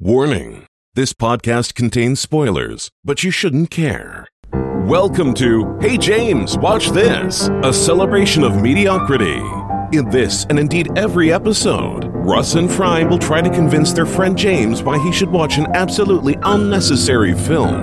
[0.00, 0.64] Warning
[0.94, 4.28] this podcast contains spoilers, but you shouldn't care.
[4.52, 9.42] Welcome to Hey James, Watch This, a celebration of mediocrity.
[9.90, 14.38] In this, and indeed every episode, Russ and Fry will try to convince their friend
[14.38, 17.82] James why he should watch an absolutely unnecessary film.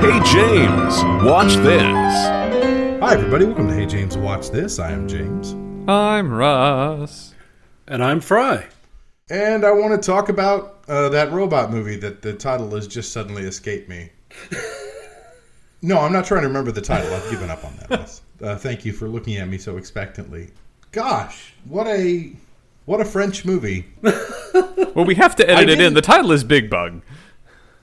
[0.00, 0.94] Hey James,
[1.26, 1.82] watch this.
[3.02, 3.44] Hi, everybody.
[3.44, 4.78] Welcome to Hey James Watch This.
[4.78, 5.52] I am James.
[5.86, 7.34] I'm Russ.
[7.86, 8.64] And I'm Fry.
[9.28, 13.12] And I want to talk about uh, that robot movie that the title has just
[13.12, 14.10] suddenly escaped me.
[15.82, 17.12] no, I'm not trying to remember the title.
[17.12, 17.90] I've given up on that.
[17.90, 18.22] Russ.
[18.42, 20.50] Uh, thank you for looking at me so expectantly.
[20.92, 22.32] Gosh, what a
[22.84, 23.86] what a French movie.
[24.94, 25.94] Well, we have to edit it in.
[25.94, 27.02] The title is Big Bug.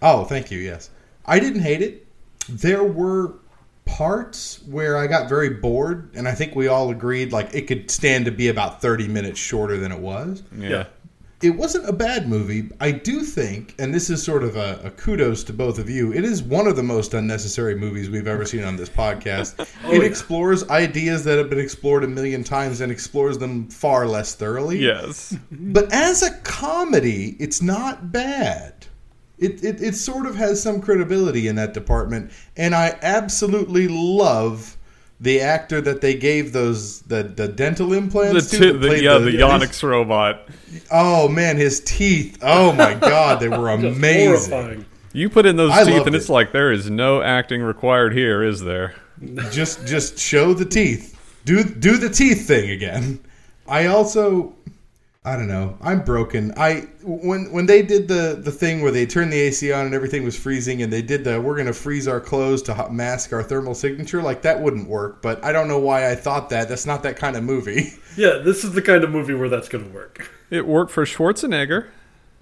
[0.01, 0.59] Oh, thank you.
[0.59, 0.89] Yes,
[1.25, 2.07] I didn't hate it.
[2.47, 3.33] There were
[3.83, 7.91] parts where I got very bored, and I think we all agreed like it could
[7.91, 10.41] stand to be about 30 minutes shorter than it was.
[10.57, 10.85] Yeah.
[11.41, 12.69] It wasn't a bad movie.
[12.79, 16.13] I do think, and this is sort of a, a kudos to both of you,
[16.13, 19.59] it is one of the most unnecessary movies we've ever seen on this podcast.
[19.59, 24.07] it oh, explores ideas that have been explored a million times and explores them far
[24.07, 24.79] less thoroughly.
[24.79, 25.35] Yes.
[25.51, 28.87] But as a comedy, it's not bad.
[29.37, 34.77] It, it, it sort of has some credibility in that department, and I absolutely love
[35.21, 38.57] the actor that they gave those the, the dental The, implants to.
[38.59, 40.49] t- that the, yeah, the Yonyx robot.
[40.91, 42.39] Oh man, his teeth!
[42.41, 44.85] Oh my god, they were amazing.
[45.13, 46.33] You put in those I teeth, and it's it.
[46.33, 48.95] like there is no acting required here, is there?
[49.51, 51.17] Just just show the teeth.
[51.45, 53.19] Do do the teeth thing again.
[53.67, 54.55] I also
[55.23, 55.77] I don't know.
[55.81, 56.51] I'm broken.
[56.57, 59.93] I when when they did the the thing where they turned the AC on and
[59.93, 63.31] everything was freezing and they did the we're going to freeze our clothes to mask
[63.31, 66.69] our thermal signature like that wouldn't work, but I don't know why I thought that.
[66.69, 67.93] That's not that kind of movie.
[68.17, 70.29] Yeah, this is the kind of movie where that's going to work.
[70.49, 71.87] It worked for Schwarzenegger.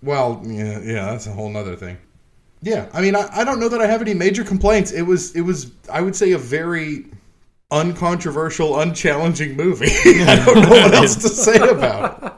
[0.02, 2.00] Well, yeah, yeah, that's a whole nother thing.
[2.64, 4.92] Yeah, I mean, I, I don't know that I have any major complaints.
[4.92, 7.06] It was, it was, I would say, a very
[7.70, 9.92] uncontroversial, unchallenging movie.
[10.06, 12.34] I don't know what else to say about it.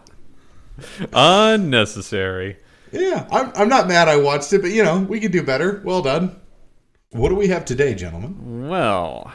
[1.14, 2.58] Unnecessary.
[2.92, 5.82] Yeah, I'm, I'm not mad I watched it, but you know, we could do better.
[5.84, 6.40] Well done.
[7.12, 8.68] What do we have today, gentlemen?
[8.70, 9.32] Well,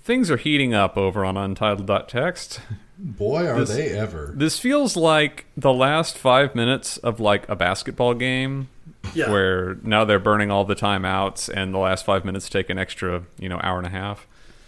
[0.00, 2.60] things are heating up over on Untitled.txt.
[2.98, 4.32] Boy, are they ever.
[4.34, 8.68] This feels like the last five minutes of like a basketball game.
[9.14, 9.30] Yeah.
[9.30, 13.22] Where now they're burning all the timeouts, and the last five minutes take an extra,
[13.38, 14.26] you know, hour and a half.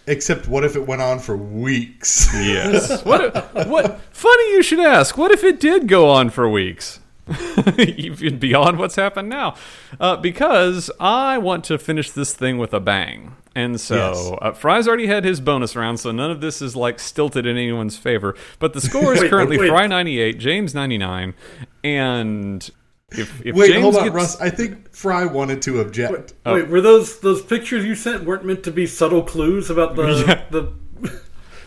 [0.09, 2.27] Except, what if it went on for weeks?
[2.33, 3.05] Yes.
[3.05, 3.53] what?
[3.67, 4.01] What?
[4.11, 5.17] Funny you should ask.
[5.17, 6.99] What if it did go on for weeks?
[7.77, 9.53] Even beyond what's happened now,
[9.99, 13.35] uh, because I want to finish this thing with a bang.
[13.53, 13.83] And Yes.
[13.83, 17.45] so uh, Fry's already had his bonus round, so none of this is like stilted
[17.45, 18.35] in anyone's favor.
[18.57, 19.69] But the score is Wait, currently wait.
[19.69, 21.35] Fry ninety eight, James ninety nine,
[21.83, 22.67] and
[23.11, 24.41] if, if Wait, James hold on, gets, Russ.
[24.41, 26.33] I think Fry wanted to object.
[26.45, 26.55] Oh.
[26.55, 30.23] Wait, were those those pictures you sent weren't meant to be subtle clues about the
[30.27, 30.43] Yeah.
[30.51, 30.73] the?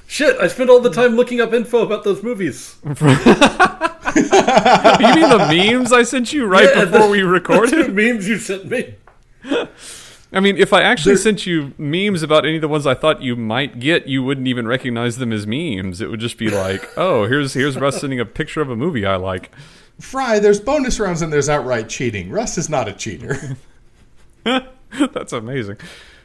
[0.07, 0.37] Shit!
[0.41, 2.77] I spent all the time looking up info about those movies.
[2.85, 3.07] you mean
[5.31, 7.71] the memes I sent you right Yeah, before the- we The recorded?
[7.71, 8.97] two memes you sent me.
[10.35, 13.21] I mean, if I actually sent you memes about any of the ones I thought
[13.21, 16.01] you might get, you wouldn't even recognize them as memes.
[16.01, 19.05] It would just be like, "Oh, here's here's Russ sending a picture of a movie
[19.05, 19.51] I like."
[20.01, 22.31] Fry, there's bonus rounds and there's outright cheating.
[22.31, 23.39] Russ is not a cheater.
[24.45, 25.79] That's amazing.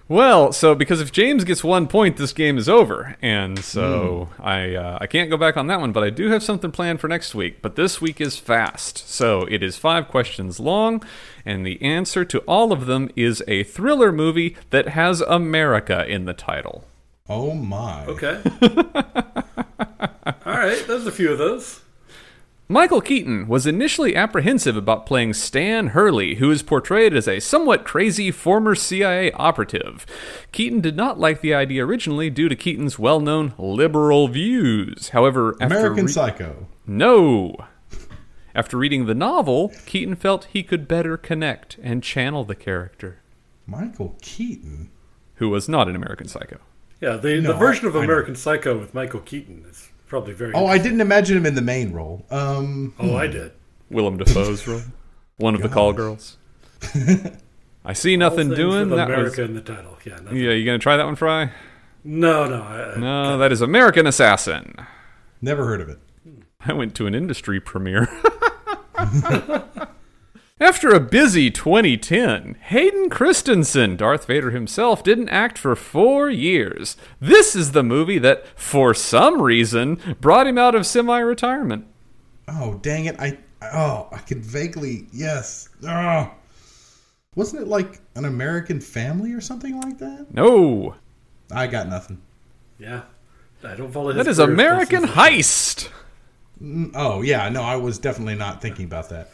[0.10, 4.74] Well, so because if James gets one point, this game is over, and so I
[4.74, 5.92] uh, I can't go back on that one.
[5.92, 7.62] But I do have something planned for next week.
[7.62, 11.04] But this week is fast, so it is five questions long,
[11.46, 16.24] and the answer to all of them is a thriller movie that has America in
[16.24, 16.86] the title.
[17.28, 18.06] oh my.
[18.06, 18.42] Okay.
[20.46, 21.82] all right, there's a few of those.
[22.70, 27.86] Michael Keaton was initially apprehensive about playing Stan Hurley, who is portrayed as a somewhat
[27.86, 30.06] crazy former CIA operative.
[30.52, 35.10] Keaton did not like the idea originally due to Keaton's well known liberal views.
[35.10, 36.68] However, after American re- Psycho.
[36.86, 37.56] No!
[38.54, 43.22] After reading the novel, Keaton felt he could better connect and channel the character,
[43.66, 44.90] Michael Keaton.
[45.36, 46.58] who was not an American Psycho.
[47.00, 50.54] Yeah, the, No, the version I- of American Psycho with Michael Keaton is probably very.
[50.54, 52.26] Oh, I didn't imagine him in the main role.
[52.32, 53.52] Um, oh, I did.
[53.90, 54.82] Willem Dafoe's role.
[55.38, 56.38] One of the call girls.
[57.86, 58.90] I see nothing doing.
[58.90, 59.98] with That America was, in the title.
[60.06, 60.16] Yeah.
[60.16, 60.38] nothing.
[60.38, 61.52] yeah, you gonna try that one, Fry?
[62.04, 62.62] No, no.
[62.62, 64.76] I, I- No, that is American Assassin.
[65.42, 66.00] never heard of it.
[66.62, 68.08] I went to an industry premiere.
[70.60, 76.98] After a busy 2010, Hayden Christensen, Darth Vader himself, didn't act for four years.
[77.20, 81.86] This is the movie that, for some reason, brought him out of semi retirement.
[82.48, 83.16] Oh, dang it.
[83.20, 85.70] I Oh, I could vaguely yes.
[85.84, 86.32] Oh.
[87.36, 90.28] Wasn't it like an American family or something like that?
[90.34, 90.96] No,
[91.52, 92.22] I got nothing.
[92.80, 93.04] Yeah.
[93.64, 95.90] I don't follow his that is American Heist.
[96.62, 99.30] Mm, Oh yeah, no, I was definitely not thinking about that.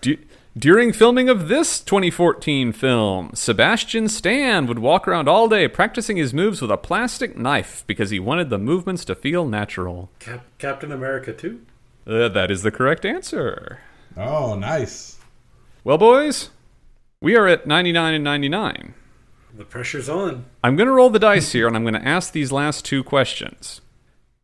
[0.00, 0.18] Du-
[0.58, 6.34] During filming of this 2014 film, Sebastian Stan would walk around all day practicing his
[6.34, 10.10] moves with a plastic knife because he wanted the movements to feel natural.
[10.18, 11.60] Cap- Captain America 2?
[12.08, 13.78] Uh, that is the correct answer.
[14.16, 15.18] Oh, nice.
[15.84, 16.50] Well, boys,
[17.20, 18.94] we are at 99 and 99.
[19.54, 20.46] The pressure's on.
[20.64, 23.04] I'm going to roll the dice here and I'm going to ask these last two
[23.04, 23.80] questions.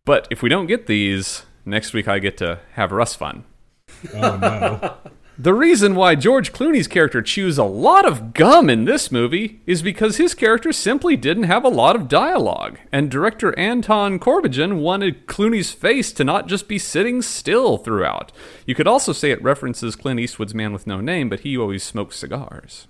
[0.04, 3.44] But if we don't get these, next week I get to have Russ fun.
[4.12, 4.96] Oh no.
[5.36, 9.82] The reason why George Clooney's character chews a lot of gum in this movie is
[9.82, 15.26] because his character simply didn't have a lot of dialogue, and director Anton Corbijn wanted
[15.26, 18.30] Clooney's face to not just be sitting still throughout.
[18.64, 21.82] You could also say it references Clint Eastwood's Man with No Name, but he always
[21.82, 22.86] smokes cigars.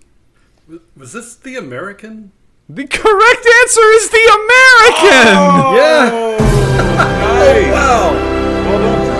[0.94, 2.32] Was this the American?
[2.68, 5.28] The correct answer is the American!
[5.32, 5.74] Oh!
[5.76, 6.36] Yeah.
[6.98, 7.72] nice.
[7.72, 8.12] Wow.
[8.12, 9.13] Well done,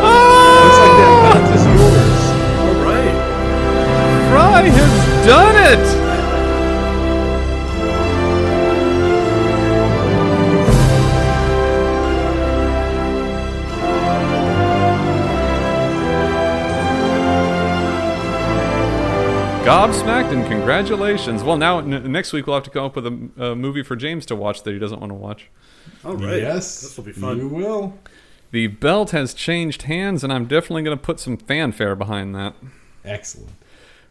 [4.55, 6.05] Fry has done it!
[19.65, 21.43] Gobsmacked and congratulations.
[21.43, 23.97] Well, now n- next week we'll have to come up with a, a movie for
[23.97, 25.49] James to watch that he doesn't want to watch.
[26.05, 26.41] All right.
[26.41, 27.39] Yes, This will be fun.
[27.39, 27.99] You will.
[28.53, 32.55] The belt has changed hands, and I'm definitely going to put some fanfare behind that.
[33.05, 33.51] Excellent.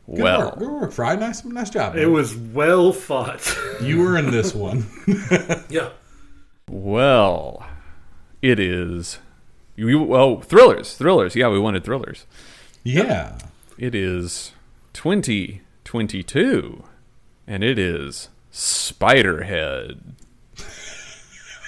[0.08, 0.60] Good well, work.
[0.60, 1.16] Good work, Fry.
[1.16, 1.96] Nice, nice job.
[1.96, 3.56] It was well fought.
[3.82, 4.86] You were in this one.
[5.70, 5.90] yeah.
[6.70, 7.66] Well,
[8.42, 9.20] it is.
[9.76, 11.36] You, oh, thrillers, thrillers.
[11.36, 12.26] Yeah, we wanted thrillers.
[12.84, 13.38] yeah.
[13.78, 14.52] It is
[14.94, 16.84] 2022,
[17.48, 20.00] and it is Spiderhead.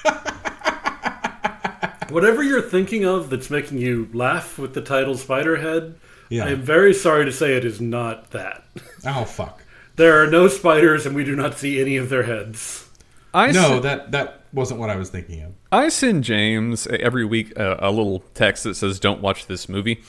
[2.09, 5.95] Whatever you're thinking of that's making you laugh with the title Spiderhead,
[6.29, 6.45] Yeah.
[6.45, 8.63] I'm very sorry to say it is not that.
[9.05, 9.61] Oh fuck.
[9.95, 12.89] There are no spiders, and we do not see any of their heads.
[13.33, 15.51] I No, sen- that that wasn't what I was thinking of.
[15.71, 20.01] I send James every week a, a little text that says, "Don't watch this movie."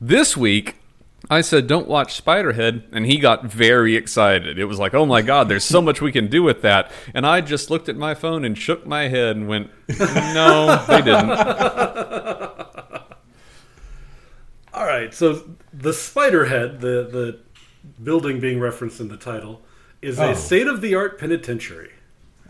[0.00, 0.76] This week,
[1.28, 4.58] I said, "Don't watch Spiderhead," and he got very excited.
[4.58, 7.26] It was like, "Oh my God, there's so much we can do with that!" And
[7.26, 11.30] I just looked at my phone and shook my head and went, "No, they didn't."
[14.80, 15.44] All right, so
[15.74, 17.38] the Spiderhead, the the
[18.02, 19.60] building being referenced in the title,
[20.00, 20.30] is Oh.
[20.30, 21.90] a state of the art penitentiary.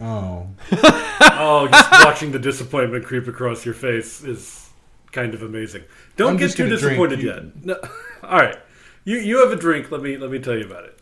[0.00, 0.47] Oh.
[1.43, 4.69] Oh, just watching the disappointment creep across your face is
[5.11, 5.85] kind of amazing.
[6.17, 6.81] Don't I'm get too drink.
[6.81, 7.65] disappointed yet.
[7.65, 7.77] No.
[8.23, 8.59] All right,
[9.05, 9.91] you you have a drink.
[9.91, 10.99] Let me let me tell you about it.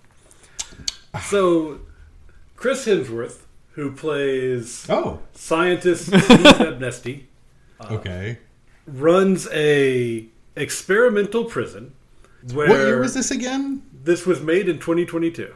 [1.22, 1.80] So,
[2.56, 3.42] Chris Hemsworth,
[3.72, 5.20] who plays Oh.
[5.34, 7.24] scientist Steve Abnesti,
[7.80, 8.38] uh, Okay.
[8.86, 10.26] runs a
[10.60, 11.92] experimental prison.
[12.52, 13.82] Where What year was this again?
[14.04, 15.52] This was made in 2022,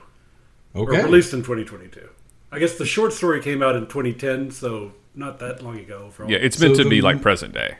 [0.75, 2.09] or released in 2022.
[2.51, 6.11] I guess the short story came out in 2010, so not that long ago.
[6.11, 7.77] For Yeah, it's meant So to be the- like present day.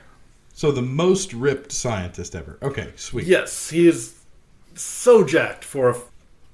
[0.53, 2.57] So the most ripped scientist ever.
[2.61, 3.25] Okay, sweet.
[3.25, 4.13] Yes, he is
[4.75, 5.95] so jacked for a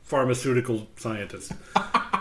[0.03, 1.51] pharmaceutical scientist.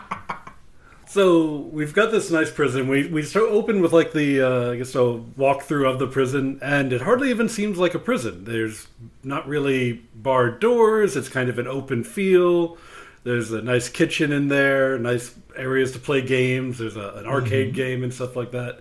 [1.09, 2.87] so we've got this nice prison.
[2.89, 6.59] We we start open with like the uh, I guess a walkthrough of the prison,
[6.63, 8.45] and it hardly even seems like a prison.
[8.45, 8.87] There's
[9.25, 11.17] not really barred doors.
[11.17, 12.77] It's kind of an open feel.
[13.25, 16.79] There's a nice kitchen in there, nice areas to play games.
[16.79, 18.81] There's a, an arcade game and stuff like that.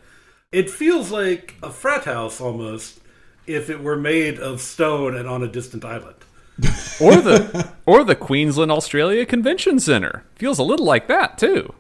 [0.52, 3.00] It feels like a frat house almost
[3.46, 6.16] if it were made of stone and on a distant island.
[7.00, 11.76] Or the or the Queensland Australia Convention Center feels a little like that too.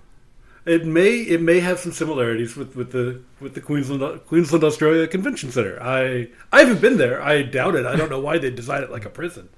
[0.67, 5.07] It may it may have some similarities with, with the with the Queensland Queensland Australia
[5.07, 5.81] Convention Center.
[5.81, 7.21] I I haven't been there.
[7.21, 7.85] I doubt it.
[7.85, 9.49] I don't know why they designed it like a prison.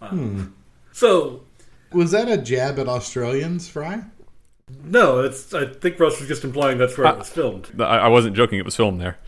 [0.00, 0.54] Um,
[0.94, 1.42] So
[1.92, 4.04] Was that a jab at Australians, Fry?
[4.84, 7.70] no, it's I think Russ was just implying that's where Uh, it was filmed.
[7.80, 9.18] I, I wasn't joking; it was filmed there.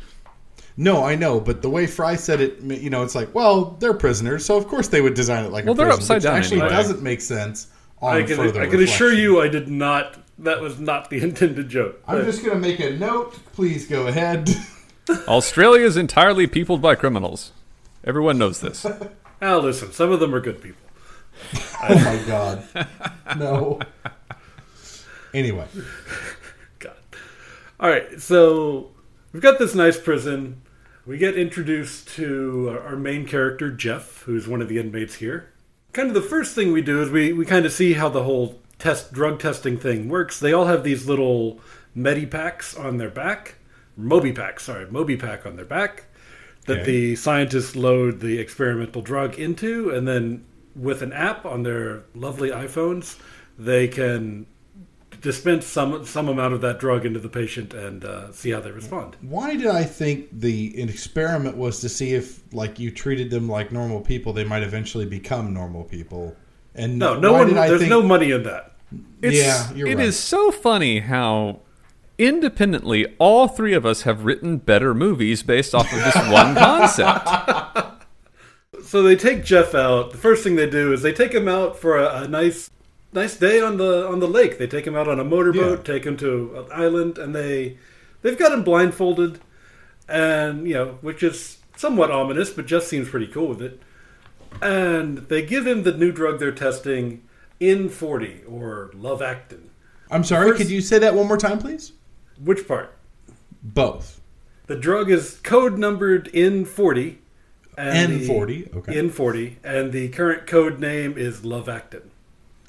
[0.77, 3.95] No, I know, but the way Fry said it, you know, it's like, well, they're
[3.95, 6.03] prisoners, so of course they would design it like Well, a they're prison.
[6.03, 6.75] upside which down Actually, anyway.
[6.77, 7.69] doesn't make sense.
[8.01, 10.19] On I can further I can assure you I did not.
[10.39, 12.03] That was not the intended joke.
[12.07, 13.35] I'm just gonna make a note.
[13.53, 14.51] Please go ahead.
[15.29, 17.53] Australia is entirely peopled by criminals.
[18.05, 18.85] Everyone knows this.
[18.85, 19.11] Now,
[19.43, 20.81] ah, listen, some of them are good people.
[21.83, 22.89] oh my god,
[23.37, 23.81] no.
[25.33, 25.67] Anyway,
[26.79, 26.97] God.
[27.81, 28.93] All right, so
[29.33, 30.63] we've got this nice prison.
[31.07, 35.53] we get introduced to our main character, Jeff, who's one of the inmates here.
[35.95, 38.25] Kind of the first thing we do is we, we kind of see how the
[38.25, 40.41] whole test drug testing thing works.
[40.41, 41.61] They all have these little
[41.97, 43.55] medipacks on their back,
[43.97, 46.07] Moby packs, sorry, Moby pack on their back
[46.67, 46.85] that Okay.
[46.85, 52.51] the scientists load the experimental drug into, and then with an app on their lovely
[52.51, 53.19] iPhones,
[53.57, 54.47] they can
[55.25, 58.71] dispense some some amount of that drug into the patient and uh, see how they
[58.71, 59.17] respond.
[59.23, 63.73] Why did I think the experiment was to see if, like, you treated them like
[63.73, 66.37] normal people, they might eventually become normal people?
[66.77, 67.53] And No, no one.
[67.55, 68.73] There's think- no money in that.
[69.23, 70.07] It's, Yeah, you're it right.
[70.07, 71.61] is so funny how
[72.19, 77.29] independently all three of us have written better movies based off of this one concept.
[78.85, 80.13] So they take Jeff out.
[80.13, 82.71] The first thing they do is they take him out for a, a nice,
[83.15, 84.59] nice day on the on the lake.
[84.59, 85.95] They take him out on a motorboat, Yeah.
[85.95, 87.79] take him to an island, and they
[88.23, 89.39] they've got him blindfolded,
[90.09, 93.81] and you know, which is somewhat ominous, but just seems pretty cool with it.
[94.63, 97.23] And they give him the new drug they're testing
[97.61, 99.69] in forty or Luvactin.
[100.11, 101.93] I'm sorry, First- could you say that one more time, please?
[102.43, 102.93] Which part?
[103.63, 104.21] Both.
[104.67, 107.19] The drug is code numbered in forty.
[107.77, 108.97] and N40, okay.
[108.99, 112.03] In forty, and the current code name is Luvactin.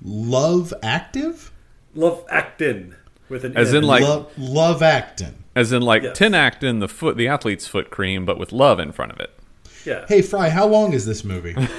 [0.06, 1.52] Love Active?
[1.98, 2.94] Luvactin
[3.30, 3.78] with an As N.
[3.78, 5.36] in, like- Love, love Actin.
[5.56, 6.18] As in, like Yes.
[6.20, 9.32] Tinactin, the foot, the athlete's foot cream, but with love in front of it.
[9.86, 10.06] yeah.
[10.08, 11.56] Hey, Fry, how long is this movie?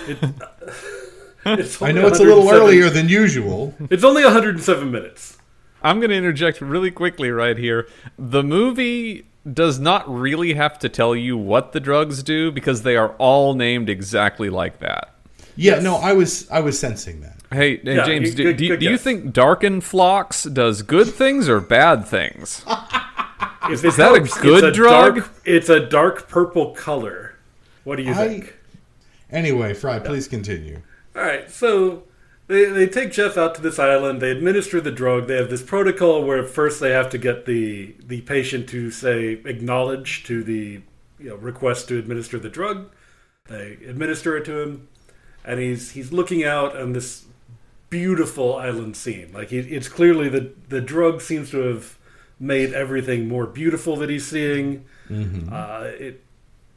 [1.49, 3.73] It's I know it's a little earlier than usual.
[3.89, 5.39] It's only 107 minutes.
[5.81, 7.87] I'm going to interject really quickly right here.
[8.19, 12.97] The movie does not really have to tell you what the drugs do because they
[12.97, 15.15] are all named exactly like that.
[15.57, 17.37] Yeah, no, I was I was sensing that.
[17.51, 19.03] Hey, hey Yeah, James, good- do, good- do, good do you guess.
[19.03, 22.65] think Darkenfloxx does good things or bad things?
[23.71, 25.17] Is, it that a good it's drug?
[25.17, 27.35] Dark, it's a dark purple color.
[27.83, 28.57] What do you I think?
[29.31, 30.83] Anyway, Fry, please continue.
[31.17, 32.05] All right, so
[32.47, 34.21] they, they take Jeff out to this island.
[34.23, 35.27] They administer the drug.
[35.27, 39.41] They have this protocol where first they have to get the the patient to say
[39.45, 40.83] acknowledge to the
[41.19, 42.91] you know, request to administer the drug.
[43.49, 44.89] They administer it to him,
[45.47, 47.25] and he's he's looking out on this
[47.91, 49.31] beautiful island scene.
[49.33, 51.99] Like he, it's clearly the the drug seems to have
[52.39, 54.85] made everything more beautiful that he's seeing.
[55.51, 56.23] Uh, it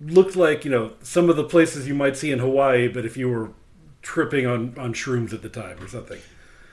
[0.01, 3.17] looked like you know some of the places you might see in Hawaii, but if
[3.17, 3.51] you were
[4.01, 6.19] tripping on on shrooms at the time or something.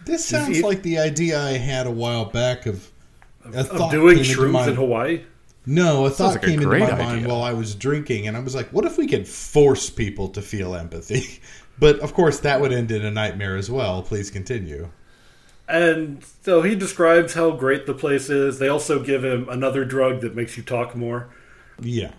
[0.04, 2.90] This sounds he- like the idea I had a while back of
[3.52, 5.20] a Of doing shrooms my- in Hawaii.
[5.68, 8.36] No, a thought like a came into great my mind while I was drinking, and
[8.36, 11.40] I was like, "What if we could force people to feel empathy?"
[11.78, 14.02] But of course, that would end in a nightmare as well.
[14.02, 14.88] Please continue.
[15.68, 18.58] And so he describes how great the place is.
[18.58, 21.28] They also give him another drug that makes you talk more,
[21.80, 22.12] Yeah,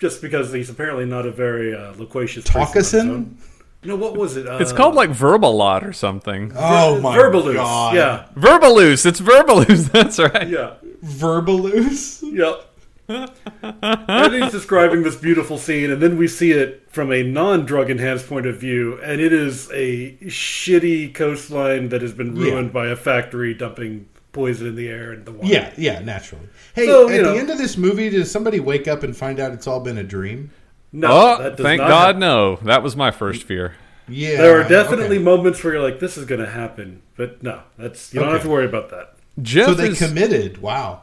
[0.00, 2.82] just because he's apparently not a very uh, loquacious person.
[2.82, 3.34] Talkasin.
[3.82, 4.46] No, what was it?
[4.46, 6.52] Uh, It's called like Verbalot or something.
[6.56, 7.54] Oh my Verbaluce.
[7.54, 7.94] god!
[7.94, 9.06] Yeah, Verbaluce.
[9.06, 9.90] It's Verbaluce.
[9.92, 10.48] That's right.
[10.48, 10.74] yeah.
[11.02, 12.22] Verbaluce.
[12.22, 12.66] Yep.
[13.62, 18.26] and he's describing this beautiful scene, and then we see it from a non-drug enhanced
[18.28, 22.52] point of view, and it is a shitty coastline that has been Yeah.
[22.52, 25.46] ruined by a factory dumping poison in the air and the water.
[25.52, 26.46] Yeah, yeah, naturally.
[26.74, 29.40] Hey, So, at you the end of this movie, does somebody wake up and find
[29.40, 30.50] out it's all been a dream?
[30.92, 32.20] No, oh, that does thank not God, happen.
[32.20, 32.56] no.
[32.62, 33.74] That was my first fear.
[34.08, 35.24] Yeah, There are definitely okay.
[35.24, 38.42] moments where you're like, "This is going to happen," but no, that's you don't have
[38.42, 39.14] to worry about that.
[39.40, 40.58] Jeff So they is committed.
[40.60, 41.02] Wow.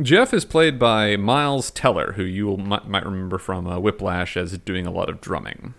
[0.00, 4.36] Jeff is played by Miles Teller, who you will, might, might remember from uh, Whiplash
[4.36, 5.74] as doing a lot of drumming.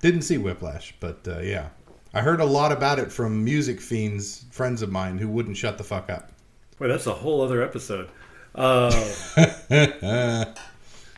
[0.00, 1.70] Didn't see Whiplash, but uh, yeah,
[2.14, 5.78] I heard a lot about it from music fiends, friends of mine who wouldn't shut
[5.78, 6.30] the fuck up.
[6.78, 8.08] Wait, that's a whole other episode.
[8.54, 8.90] Uh,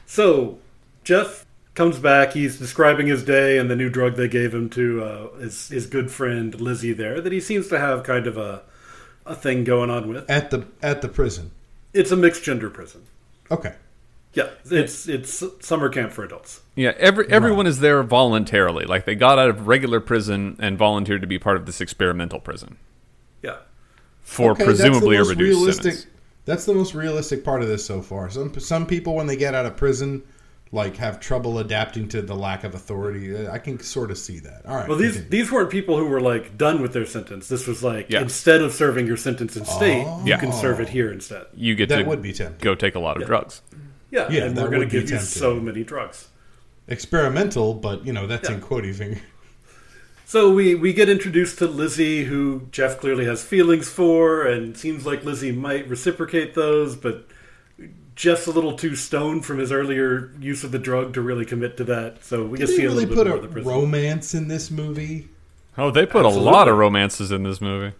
[0.06, 0.58] so
[1.02, 2.32] Jeff comes back.
[2.32, 5.86] He's describing his day and the new drug they gave him to uh, his his
[5.86, 7.20] good friend Lizzie there.
[7.20, 8.62] That he seems to have kind of a
[9.26, 10.28] a thing going on with.
[10.30, 11.50] At the at the prison.
[11.92, 13.02] It's a mixed gender prison.
[13.50, 13.74] Okay.
[14.32, 16.60] Yeah, it's it's summer camp for adults.
[16.74, 18.84] Yeah, every everyone is there voluntarily.
[18.84, 22.40] Like they got out of regular prison and volunteered to be part of this experimental
[22.40, 22.76] prison
[23.42, 23.58] Yeah.
[24.22, 25.92] for Okay, that's the presumably a reduced realistic.
[25.94, 26.06] sentence.
[26.46, 28.28] That's the most realistic part of this so far.
[28.28, 30.22] Some some people when they get out of prison,
[30.72, 33.46] like have trouble adapting to the lack of authority.
[33.46, 34.62] I can sort of see that.
[34.66, 34.88] All right.
[34.88, 35.30] Well, these continue.
[35.30, 37.48] these weren't people who were like done with their sentence.
[37.48, 38.22] This was like Yeah.
[38.22, 40.38] instead of serving your sentence in state, you Yeah.
[40.38, 41.46] can serve it here instead.
[41.54, 42.64] You get that to would be tempting.
[42.64, 43.62] go take a lot of drugs.
[44.10, 46.28] Yeah, Yeah, and that we're going to be give you so many drugs.
[46.88, 48.56] Experimental, but you know that's Yeah.
[48.56, 49.20] in quoting finger.
[50.26, 55.06] So we we get introduced to Lizzie, who Jeff clearly has feelings for, and seems
[55.06, 57.26] like Lizzie might reciprocate those, but
[58.14, 61.76] Jeff's a little too stoned from his earlier use of the drug to really commit
[61.78, 62.24] to that.
[62.24, 63.52] So we Did just they see a really little put bit more a of the
[63.52, 63.70] prison.
[63.72, 65.28] romance in this movie?
[65.76, 67.94] Oh, they put a lot of romances in this movie.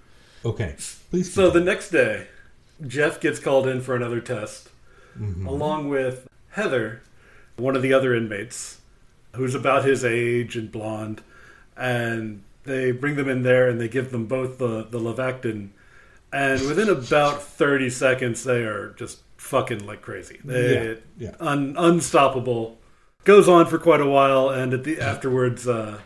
[0.45, 0.77] Okay,
[1.11, 1.33] please.
[1.33, 2.29] So the next day,
[2.87, 4.69] Jeff gets called in for another test,
[5.19, 5.47] Mm-hmm.
[5.47, 7.03] along with Heather,
[7.57, 8.81] one of the other inmates,
[9.37, 11.23] who's about his age and blonde.
[11.77, 15.69] And they bring them in there and they give them both the, the Luvactin.
[16.33, 20.41] And within about 30 seconds, they are just fucking like crazy.
[20.45, 21.35] They, Yeah, yeah.
[21.41, 22.79] Un, unstoppable.
[23.25, 26.01] Goes on for quite a while, and at the afterwards, uh,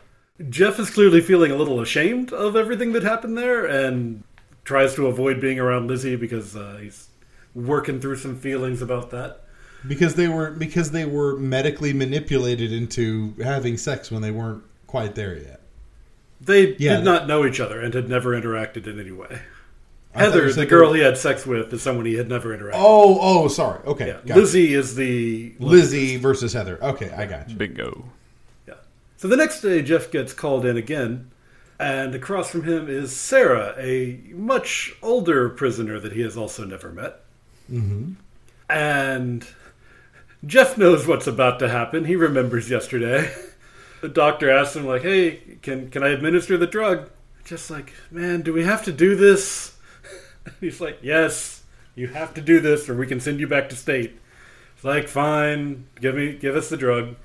[0.48, 4.22] Jeff is clearly feeling a little ashamed of everything that happened there, and
[4.64, 7.08] tries to avoid being around Lizzie because uh, he's
[7.54, 9.40] working through some feelings about that.
[9.86, 15.14] because they were because they were medically manipulated into having sex when they weren't quite
[15.14, 15.60] there yet.
[16.40, 19.40] They Yeah, did not know each other and had never interacted in any way.
[20.14, 22.72] I Heather, the girl he had sex with, is someone he had never interacted.
[22.74, 23.84] Oh, oh, sorry.
[23.84, 24.20] Okay, yeah.
[24.24, 24.36] got.
[24.38, 26.82] Lizzie is the Lizzie versus Heather.
[26.82, 27.56] Okay, I got you.
[27.56, 28.04] Bingo.
[28.66, 28.74] Yeah.
[29.16, 31.30] So the next day, Jeff gets called in again,
[31.78, 36.90] and across from him is Sarah, a much older prisoner that he has also never
[36.90, 37.20] met.
[37.70, 38.14] Mm-hmm.
[38.70, 39.46] And
[40.46, 42.04] Jeff knows what's about to happen.
[42.04, 43.32] He remembers yesterday.
[44.00, 47.10] The doctor asks him, like, "Hey, can can I administer the drug?"
[47.44, 49.74] Just like, man, do we have to do this?
[50.60, 51.62] He's like, "Yes,
[51.94, 54.18] you have to do this, or we can send you back to state."
[54.74, 57.16] It's like, fine, give me give us the drug.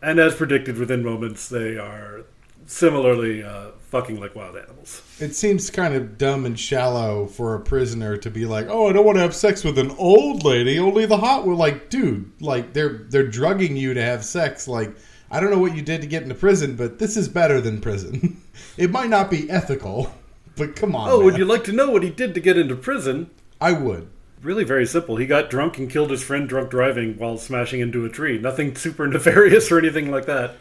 [0.00, 2.24] And as predicted, within moments, they are
[2.66, 5.02] similarly uh, fucking like wild animals.
[5.18, 8.92] It seems kind of dumb and shallow for a prisoner to be like, "Oh, I
[8.92, 10.78] don't want to have sex with an old lady.
[10.78, 14.68] Only the hot one." Like, dude, like they're they're drugging you to have sex.
[14.68, 14.94] Like,
[15.30, 17.80] I don't know what you did to get into prison, but this is better than
[17.80, 18.40] prison.
[18.76, 20.12] it might not be ethical,
[20.56, 21.08] but come on.
[21.10, 23.30] Oh, would you like to know what he did to get into prison?
[23.60, 24.08] I would.
[24.42, 25.16] Really very simple.
[25.16, 28.38] He got drunk and killed his friend drunk driving while smashing into a tree.
[28.38, 30.56] Nothing super nefarious or anything like that.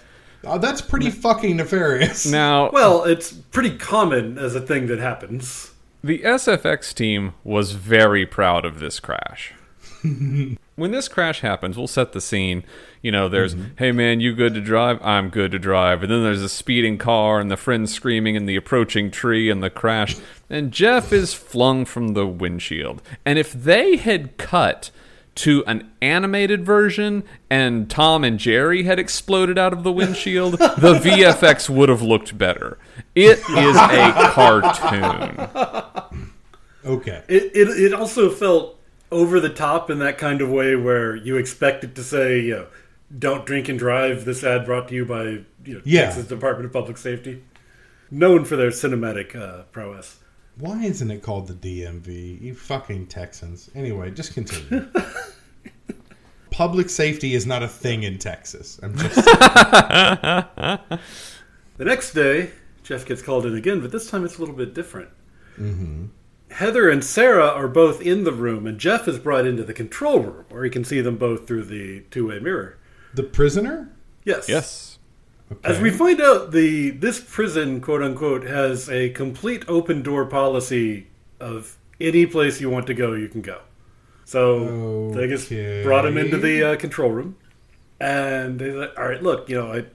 [0.45, 2.25] Oh, that's pretty fucking nefarious.
[2.31, 5.71] Now, Well, it's pretty common as a thing that happens.
[6.03, 9.53] The SFX team was very proud of this crash.
[10.75, 12.63] when this crash happens, we'll set the scene.
[13.01, 13.75] You know, there's, mm-hmm.
[13.77, 14.99] hey man, you good to drive?
[15.03, 16.03] I'm good to drive.
[16.03, 19.61] And then there's a speeding car and the friend screaming and the approaching tree and
[19.61, 20.15] the crash.
[20.49, 23.01] And Jeff is flung from the windshield.
[23.25, 24.89] And if they had cut
[25.35, 30.99] to an animated version and Tom and Jerry had exploded out of the windshield, the
[30.99, 32.77] VFX would have looked better.
[33.15, 36.29] It is a cartoon.
[36.85, 37.23] Okay.
[37.27, 38.79] It, it it also felt
[39.13, 42.55] over the top in that kind of way where you expect it to say, you
[42.55, 42.67] know,
[43.17, 44.25] don't drink and drive.
[44.25, 45.45] This ad brought to you by you
[45.75, 46.05] know, Yeah.
[46.05, 47.43] Texas Department of Public Safety,
[48.11, 50.19] known for their cinematic uh, prowess.
[50.57, 52.41] Why isn't it called the DMV?
[52.41, 53.69] You fucking Texans.
[53.73, 54.87] Anyway, just continue.
[56.51, 58.79] Public safety is not a thing in Texas.
[58.83, 60.99] I'm just The
[61.79, 62.51] next day,
[62.83, 65.09] Jeff gets called in again, but this time it's a little bit different.
[66.53, 70.19] Heather and Sarah are both in the room, and Jeff is brought into the control
[70.19, 72.77] room where he can see them both through the two-way mirror.
[73.13, 73.89] the prisoner.
[74.23, 74.47] Yes.
[74.49, 74.99] Yes.
[75.63, 81.07] As we find out, the this prison, quote unquote, has a complete open door policy
[81.39, 83.61] of any place you want to go, you can go.
[84.25, 85.49] So they just
[85.83, 87.35] brought him into the uh, control room,
[87.99, 89.85] and they like, all right, look, you know, I,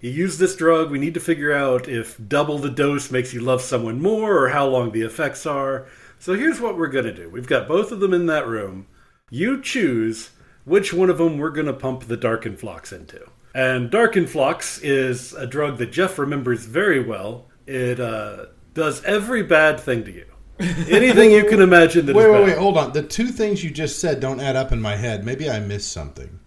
[0.00, 0.90] you use this drug.
[0.90, 4.48] We need to figure out if double the dose makes you love someone more, or
[4.50, 5.86] how long the effects are.
[6.18, 7.28] So here's what we're gonna do.
[7.30, 8.86] We've got both of them in that room.
[9.30, 10.30] You choose
[10.64, 13.20] which one of them we're gonna pump the Darkenfloxx into.
[13.54, 17.46] And Darkenfloxx is a drug that Jeff remembers very well.
[17.66, 20.26] It uh, does every bad thing to you.
[20.58, 22.58] Anything you can imagine that Wait, wait, wait.
[22.58, 22.92] Hold on.
[22.92, 25.24] The two things you just said don't add up in my head.
[25.24, 26.38] Maybe I missed something.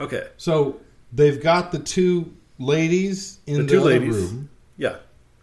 [0.00, 0.28] Okay.
[0.38, 0.80] So
[1.12, 4.16] they've got the two ladies in The the, two ladies.
[4.16, 4.96] room, Yeah.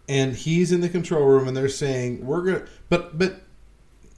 [0.08, 2.66] and he's in the control room, and they're saying we're gonna.
[2.88, 3.42] But but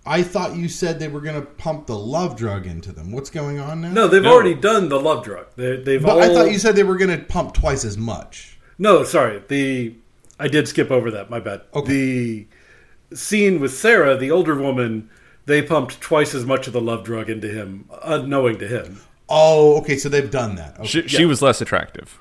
[0.09, 3.13] I thought you said they were gonna pump the love drug into them.
[3.13, 3.93] What's going on now?
[3.93, 4.33] No, they've No.
[4.33, 5.47] already done the love drug.
[5.57, 6.23] They, they've But all.
[6.23, 8.59] I thought you said they were gonna pump twice as much.
[8.79, 9.43] No, sorry.
[9.49, 9.95] The
[10.41, 11.29] I did skip over that.
[11.31, 11.61] My bad.
[11.75, 11.93] Okay.
[11.93, 12.47] The
[13.17, 15.11] scene with Sarah, the older woman,
[15.47, 19.01] they pumped twice as much of the love drug into him, uh, unknowing to him.
[19.29, 19.97] Oh, okay.
[19.99, 20.79] So they've done that.
[20.79, 20.87] Okay.
[20.89, 22.19] She, she was less attractive.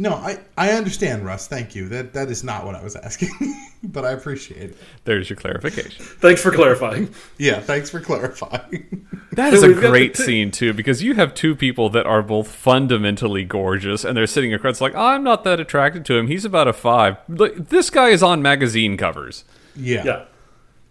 [0.00, 1.48] No, I, I understand, Russ.
[1.48, 1.88] Thank you.
[1.88, 3.30] That that is not what I was asking,
[3.82, 4.76] but I appreciate it.
[5.04, 6.04] There's your clarification.
[6.04, 7.12] Thanks for clarifying.
[7.36, 9.04] Yeah, thanks for clarifying.
[9.32, 11.90] That So is a we've got great two- scene too, because you have two people
[11.90, 16.16] that are both fundamentally gorgeous, and they're sitting across like, I'm not that attracted to
[16.16, 16.26] him.
[16.26, 17.18] He's about a five.
[17.28, 19.44] This guy is on magazine covers.
[19.76, 20.02] yeah.
[20.04, 20.24] Yeah.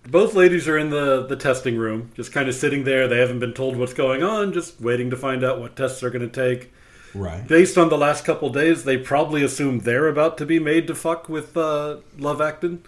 [0.07, 3.09] Both ladies are in the, the testing room, just kind of sitting there.
[3.09, 6.09] They haven't been told what's going on, just waiting to find out what tests they're
[6.11, 6.71] going to take.
[7.17, 7.47] Right.
[7.47, 10.95] Based on the last couple days, they probably assume they're about to be made to
[10.95, 12.83] fuck with uh, Love Acton.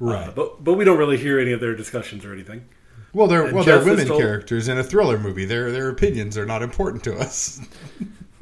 [0.00, 0.28] Right.
[0.28, 2.64] Uh, but but we don't really hear any of their discussions or anything.
[3.12, 5.44] well, they're and well, they're women told- characters in a thriller movie.
[5.44, 7.60] Their their opinions are not important to us.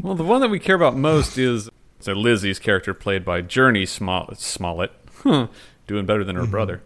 [0.03, 3.87] Well, the one that we care about most is so Lizzie's character, played by Jurnee
[3.87, 4.93] Smollett, Smollett
[5.25, 5.49] huh,
[5.87, 6.81] doing better than her brother.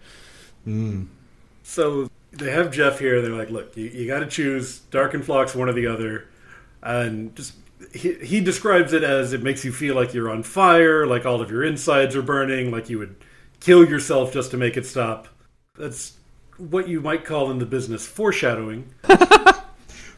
[1.63, 3.23] So they have Jeff here.
[3.23, 6.27] They're like, look, you, you got to choose Darkenfloxx, one or the other.
[6.83, 7.55] And just
[7.95, 11.41] he, he describes it as it makes you feel like you're on fire, like all
[11.41, 13.17] of your insides are burning, like you would
[13.61, 15.29] kill yourself just to make it stop.
[15.79, 16.19] That's
[16.59, 18.93] what you might call in the business foreshadowing.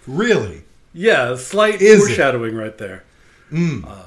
[0.06, 0.62] Really?
[0.92, 2.06] Yeah, slight Is it?
[2.06, 3.04] foreshadowing right there.
[3.52, 4.04] Uh,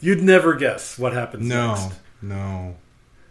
[0.00, 1.68] you'd never guess what happens No.
[1.74, 1.92] next.
[2.20, 2.76] No.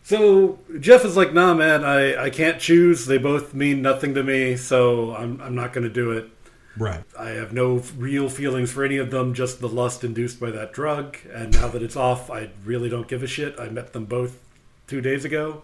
[0.04, 3.06] So Jeff is like, "Nah, man, I, I can't choose.
[3.06, 6.30] They both mean nothing to me, so I'm I'm not going to do it.
[6.78, 7.04] Right.
[7.18, 10.74] I have no real feelings for any of them, just the lust induced by that
[10.74, 11.18] drug.
[11.34, 13.60] And now that it's off, I really don't give a shit.
[13.60, 14.40] I met them both
[14.88, 15.64] two days ago,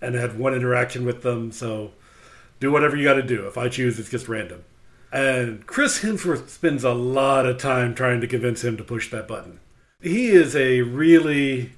[0.00, 1.52] and had one interaction with them.
[1.52, 1.92] So
[2.60, 3.46] do whatever you got to do.
[3.46, 4.64] If I choose, it's just random."
[5.12, 9.28] And Chris Hemsworth spends a lot of time trying to convince him to push that
[9.28, 9.60] button.
[10.00, 11.72] He is a really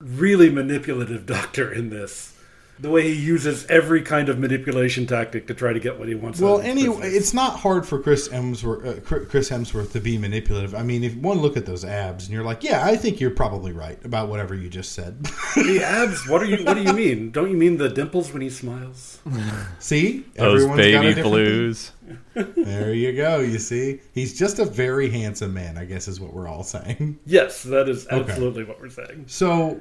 [0.00, 2.34] really manipulative doctor in this.
[2.80, 6.14] The way he uses every kind of manipulation tactic to try to get what he
[6.14, 6.40] wants.
[6.40, 10.74] Well, anyway, it's not hard for Chris Hemsworth, uh, Chris Hemsworth to be manipulative.
[10.74, 13.30] I mean, if one look at those abs and you're like, yeah, I think you're
[13.30, 15.22] probably right about whatever you just said.
[15.56, 16.28] the abs.
[16.28, 16.64] What are you?
[16.64, 17.30] What do you mean?
[17.30, 19.18] Don't you mean the dimples when he smiles?
[19.78, 21.22] see, Those Everyone's got a baby different thing.
[21.32, 21.92] blues.
[22.34, 23.40] There you go.
[23.40, 25.76] You see, he's just a very handsome man.
[25.76, 27.18] I guess is what we're all saying.
[27.26, 29.24] Yes, that is absolutely what we're saying.
[29.26, 29.80] So,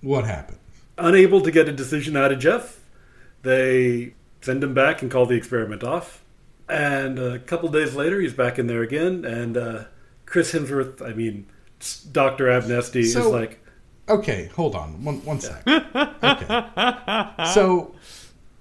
[0.00, 0.58] what happened?
[1.02, 2.78] Unable to get a decision out of Jeff,
[3.42, 6.22] they send him back and call the experiment off.
[6.68, 9.84] And a couple days later, he's back in there again, and uh,
[10.26, 11.46] Chris Hemsworth, I mean,
[12.12, 13.58] Doctor Abnesti, is So- like,
[14.08, 15.62] Okay, hold on one one sec.
[15.66, 17.94] Okay, so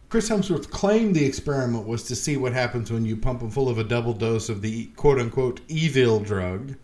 [0.09, 3.67] Chris Hemsworth claimed the experiment was to see what happens when you pump him full
[3.67, 6.75] of a double dose of the quote unquote evil drug.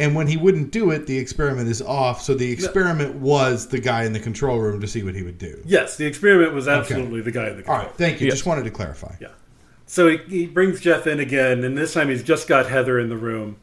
[0.00, 2.22] And when he wouldn't do it, the experiment is off.
[2.22, 5.36] So the experiment was the guy in the control room to see what he would
[5.36, 5.60] do.
[5.66, 7.78] Yes, the experiment was absolutely the guy in the All control.
[7.78, 8.26] right, thank you.
[8.28, 8.36] Yes.
[8.36, 9.14] Just wanted to clarify.
[9.20, 9.28] Yeah.
[9.84, 13.08] So he, he brings Jeff in again, and this time he's just got Heather in
[13.10, 13.58] the room.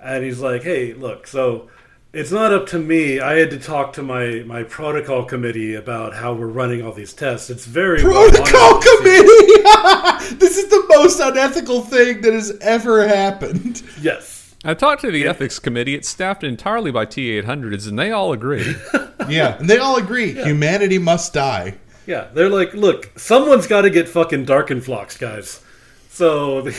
[0.00, 1.68] And he's like, hey, look, so
[2.12, 3.20] it's not up to me.
[3.20, 7.12] I had to talk to my, my protocol committee about how we're running all these
[7.12, 7.50] tests.
[7.50, 9.62] It's very Protocol committee.
[10.36, 13.82] this is the most unethical thing that has ever happened.
[14.00, 14.37] Yes.
[14.68, 15.94] I talked to the ethics committee.
[15.94, 18.74] It's staffed entirely by T800s, and they all agree.
[19.26, 21.78] Yeah, and they all agree humanity must die.
[22.06, 22.28] Yeah.
[22.34, 25.62] They're like, look, someone's got to get fucking Darkenfloxx, guys.
[26.10, 26.76] So the, The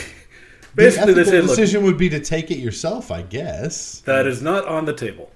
[0.76, 4.00] basically, they ethical say, look, decision would be to take it yourself, I guess.
[4.02, 5.32] that is not on the table.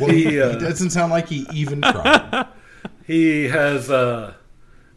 [0.00, 2.48] Well, He, uh, it doesn't sound like he even tried.
[3.06, 4.34] he has uh,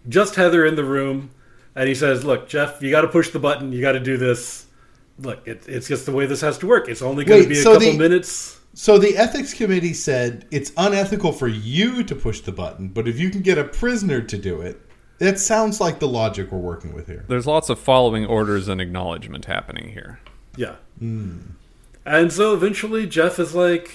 [0.09, 1.29] just Heather in the room,
[1.75, 3.71] and he says, "Look, Jeff, you got to push the button.
[3.71, 4.64] You got to do this.
[5.19, 6.89] Look, it, it's just the way this has to work.
[6.89, 9.93] It's only going Wait, to be a so couple the- minutes." So the ethics committee
[9.93, 13.63] said it's unethical for you to push the button, but if you can get a
[13.63, 14.81] prisoner to do it,
[15.19, 17.23] that sounds like the logic we're working with here.
[17.29, 20.19] There's lots of following orders and acknowledgement happening here.
[20.57, 20.75] Yeah.
[20.99, 21.37] Hmm.
[22.05, 23.89] And so eventually, Jeff is like,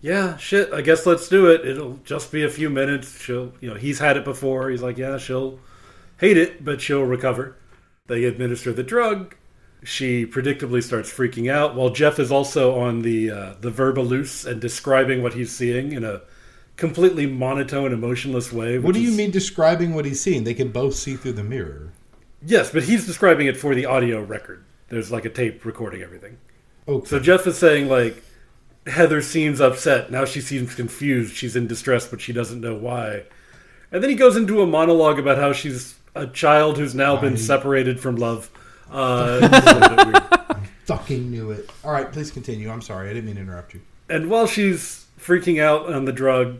[0.00, 0.72] "Yeah, shit.
[0.72, 1.64] I guess let's do it.
[1.64, 3.20] It'll just be a few minutes.
[3.22, 4.68] She'll, you know, he's had it before.
[4.68, 5.60] He's like, yeah, she'll
[6.18, 7.54] hate it, but she'll recover."
[8.08, 9.36] They administer the drug.
[9.84, 14.60] She predictably starts freaking out, while Jeff is also on the uh, the Verbaluce and
[14.60, 16.22] describing what he's seeing in a
[16.76, 18.78] completely monotone, emotionless way.
[18.78, 20.44] What do you is- mean describing what he's seeing?
[20.44, 21.92] They can both see through the mirror.
[22.46, 24.64] Yes, but he's describing it for the audio record.
[24.88, 26.38] There's like a tape recording everything.
[26.88, 27.06] Okay.
[27.06, 28.22] So Jeff is saying like
[28.86, 30.10] Heather seems upset.
[30.10, 31.34] Now she seems confused.
[31.34, 33.24] She's in distress, but she doesn't know why.
[33.92, 37.34] And then he goes into a monologue about how she's a child who's now been
[37.34, 38.50] I- separated from love.
[38.90, 40.68] Uh, it's a little bit weird.
[40.86, 41.70] Fucking knew it.
[41.82, 42.70] All right, please continue.
[42.70, 43.08] I'm sorry.
[43.08, 43.80] I didn't mean to interrupt you.
[44.08, 46.58] And while she's freaking out on the drug,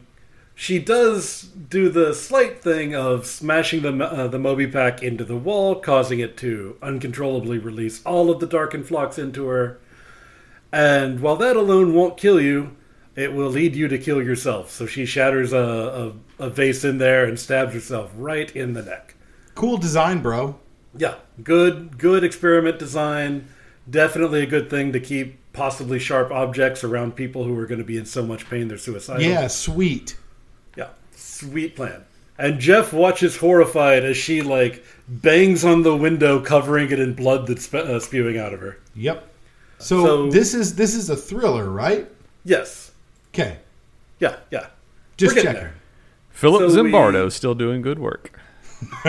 [0.55, 5.37] she does do the slight thing of smashing the uh, the Moby pack into the
[5.37, 9.79] wall, causing it to uncontrollably release all of the Darkenfloxx into her.
[10.73, 12.77] And while that alone won't kill you,
[13.15, 14.71] it will lead you to kill yourself.
[14.71, 18.83] So she shatters a, a, a vase in there and stabs herself right in the
[18.83, 19.15] neck.
[19.55, 20.59] Cool design, bro.
[20.97, 23.49] Yeah, good good experiment design.
[23.89, 27.85] Definitely a good thing to keep possibly sharp objects around people who are going to
[27.85, 29.23] be in so much pain they're suicidal.
[29.23, 30.17] Yeah, sweet.
[30.77, 32.05] Yeah, sweet plan.
[32.39, 37.47] and Jeff watches horrified as she like bangs on the window, covering it in blood
[37.47, 38.79] that's spe- uh, spewing out of her.
[38.97, 39.29] Yep.
[39.79, 42.09] So, So- this is this is a thriller, right?
[42.45, 42.91] Yes,
[43.33, 43.59] Okay.
[44.21, 44.67] yeah, yeah.
[45.17, 45.69] Just We're checking.
[46.31, 48.39] Philip So we- Zimbardo still doing good work.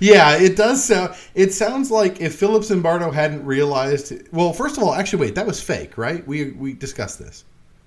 [0.00, 1.14] Yeah, it does sound.
[1.34, 4.12] It sounds like if Philip Zimbardo hadn't realized.
[4.32, 6.26] Well, first of all, actually, wait, that was fake, right?
[6.26, 7.44] We we discussed this.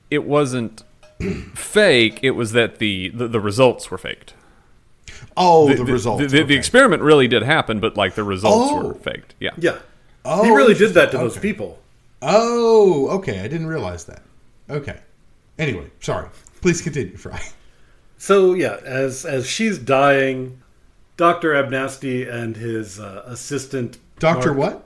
[0.10, 0.84] It wasn't
[1.56, 2.20] fake.
[2.24, 4.34] It was that the, the, the results were faked.
[5.38, 6.22] Oh, the, results.
[6.24, 8.88] The, the, the experiment really did happen, but like the results Oh.
[8.88, 9.36] were faked.
[9.40, 9.52] Yeah.
[9.58, 9.78] Yeah,
[10.26, 11.20] Oh, he really did that to interesting.
[11.22, 11.80] those people.
[12.22, 13.40] Oh, okay.
[13.40, 14.22] I didn't realize that.
[14.70, 15.00] Okay.
[15.58, 16.28] Anyway, sorry.
[16.62, 17.42] Please continue, Fry.
[18.18, 20.61] So yeah, as as she's dying,
[21.22, 24.84] Doctor Abnasty and his uh, assistant Doctor Mark what?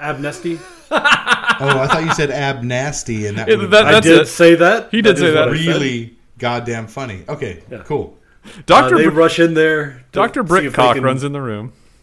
[0.00, 0.58] Abnasty.
[1.60, 4.26] Oh, I thought you said ab nasty, and that Yeah, would that- I did it.
[4.26, 4.88] say that.
[4.92, 5.46] He did That say that.
[5.48, 5.66] what I said.
[5.66, 7.22] really goddamn funny.
[7.28, 7.82] Okay, Yeah.
[7.84, 8.16] cool.
[8.44, 10.02] Uh, Doctor they Br- rush in there.
[10.12, 11.72] Doctor see if Brickcock can- runs in the room.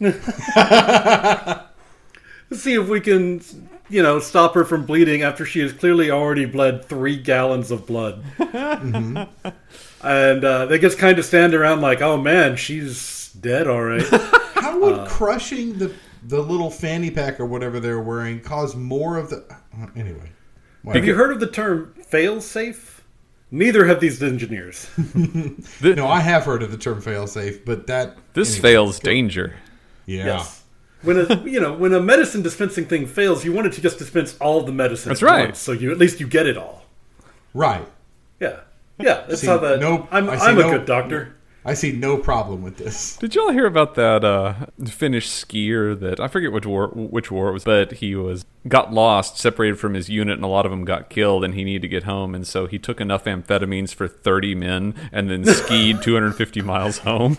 [2.52, 3.42] see if we can,
[3.88, 7.86] you know, stop her from bleeding after she has clearly already bled three gallons of
[7.86, 8.22] blood.
[8.38, 9.22] Mm-hmm.
[10.02, 12.98] And uh, they just kind of stand around like, "Oh man, she's
[13.36, 14.02] dead, all right."
[14.56, 15.92] How would Uh, crushing the
[16.26, 19.44] the little fanny pack or whatever they're wearing cause more of the?
[19.50, 20.30] uh, Anyway,
[20.92, 23.04] Have you heard of the term "fail-safe"?
[23.52, 24.88] Neither have these engineers.
[25.82, 29.54] no, I have heard of the term failsafe, but that This anyway, fails danger.
[30.04, 30.26] Yeah.
[30.26, 30.62] Yes.
[31.02, 33.98] When a you know when a medicine dispensing thing fails, you want it to just
[33.98, 35.10] dispense all the medicine.
[35.10, 35.44] That's at right.
[35.46, 36.84] once, so you at least you get it all.
[37.54, 37.86] Right.
[38.40, 38.60] Yeah,
[38.98, 39.24] yeah.
[39.28, 39.78] That's See, how that.
[39.78, 41.35] no- I'm I see I'm a no- good doctor.
[41.66, 43.16] I see no problem with this.
[43.16, 44.54] Did y'all hear about that uh,
[44.86, 48.92] Finnish skier that I forget which war which war it was, but he was got
[48.92, 51.82] lost, separated from his unit, and a lot of them got killed, and he needed
[51.82, 56.02] to get home, and so he took enough amphetamines for thirty men, and then skied
[56.02, 57.36] 250 miles home.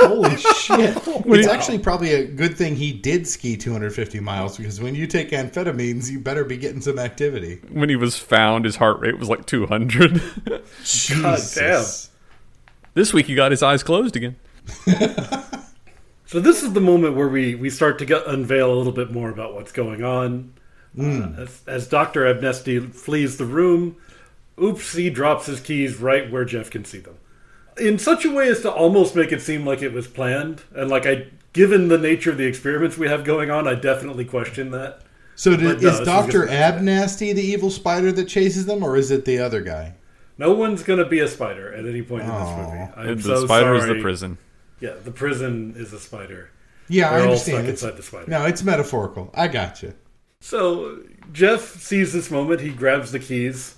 [0.00, 0.96] Holy shit!
[1.06, 5.30] It's actually probably a good thing he did ski 250 miles because when you take
[5.30, 7.60] amphetamines, you better be getting some activity.
[7.70, 10.20] when he was found, his heart rate was like 200.
[10.82, 12.10] Jesus.
[12.94, 14.36] This week, he got his eyes closed again.
[16.34, 19.12] So this is the moment where we we start to get, unveil a little bit
[19.12, 20.52] more about what's going on.
[20.98, 23.94] Uh, as, as Doctor Abnesti flees the room,
[24.58, 27.18] Oopsie drops his keys right where Jeff can see them,
[27.78, 30.62] in such a way as to almost make it seem like it was planned.
[30.74, 34.24] And like I, given the nature of the experiments we have going on, I definitely
[34.24, 35.02] question that.
[35.36, 39.24] So did, no, is Doctor Abnasty the evil spider that chases them, or is it
[39.24, 39.94] the other guy?
[40.36, 42.92] No one's going to be a spider at any point in this movie.
[42.96, 44.38] I'm And the so spider is the prison.
[44.80, 46.50] Yeah, the prison is a spider.
[46.88, 47.58] Yeah, They're I all understand.
[47.58, 48.30] stuck It's, inside the spider.
[48.30, 49.30] no, it's metaphorical.
[49.34, 49.94] I got you.
[50.40, 50.98] So
[51.32, 52.60] Jeff sees this moment.
[52.60, 53.76] He grabs the keys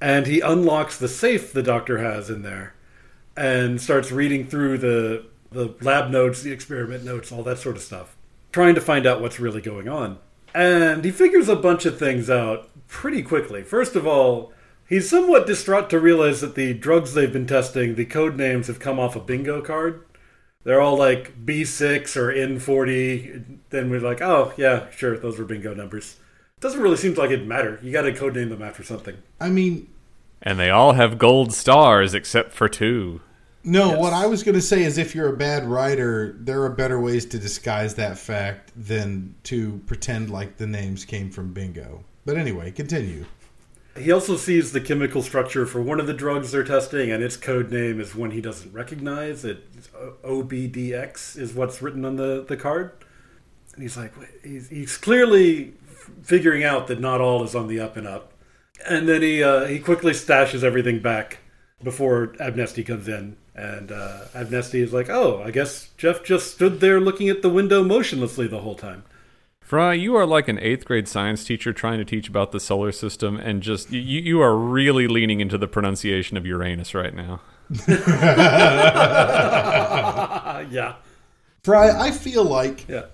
[0.00, 2.74] and he unlocks the safe the doctor has in there
[3.36, 7.82] and starts reading through the the lab notes, the experiment notes, all that sort of
[7.82, 8.16] stuff,
[8.52, 10.18] trying to find out what's really going on.
[10.52, 13.62] And he figures a bunch of things out pretty quickly.
[13.62, 14.52] First of all,
[14.94, 18.78] he's somewhat distraught to realize that the drugs they've been testing, the code names have
[18.78, 20.04] come off a bingo card.
[20.62, 23.58] They're all like B6 or N40.
[23.70, 26.16] Then we're like, oh, yeah, sure, those were bingo numbers.
[26.60, 27.80] Doesn't really seem like it'd matter.
[27.82, 29.16] You got to code name them after something.
[29.40, 29.88] I mean,
[30.40, 33.20] And they all have gold stars except for two.
[33.64, 33.90] no.
[33.90, 33.98] Yes.
[33.98, 37.00] What I was going to say is, if you're a bad writer, there are better
[37.00, 42.04] ways to disguise that fact than to pretend like the names came from bingo.
[42.24, 43.24] But anyway, continue.
[43.96, 47.36] He also sees the chemical structure for one of the drugs they're testing, and its
[47.36, 49.44] code name is one he doesn't recognize.
[49.44, 49.64] It
[50.22, 52.92] OBDX is what's written on the, the card.
[53.74, 55.74] And he's like, he's, he's clearly
[56.22, 58.32] figuring out that not all is on the up and up.
[58.86, 61.38] And then he uh, he quickly stashes everything back
[61.82, 63.36] before Abnesti comes in.
[63.54, 67.48] And uh, Abnesti is like, oh, I guess Jeff just stood there looking at the
[67.48, 69.04] window motionlessly the whole time.
[69.64, 72.92] Fry, you are like an eighth grade science teacher trying to teach about the solar
[72.92, 77.40] system, and just you, you are really leaning into the pronunciation of Uranus right now.
[80.70, 80.96] Yeah,
[81.62, 83.06] Fry, I feel like yeah.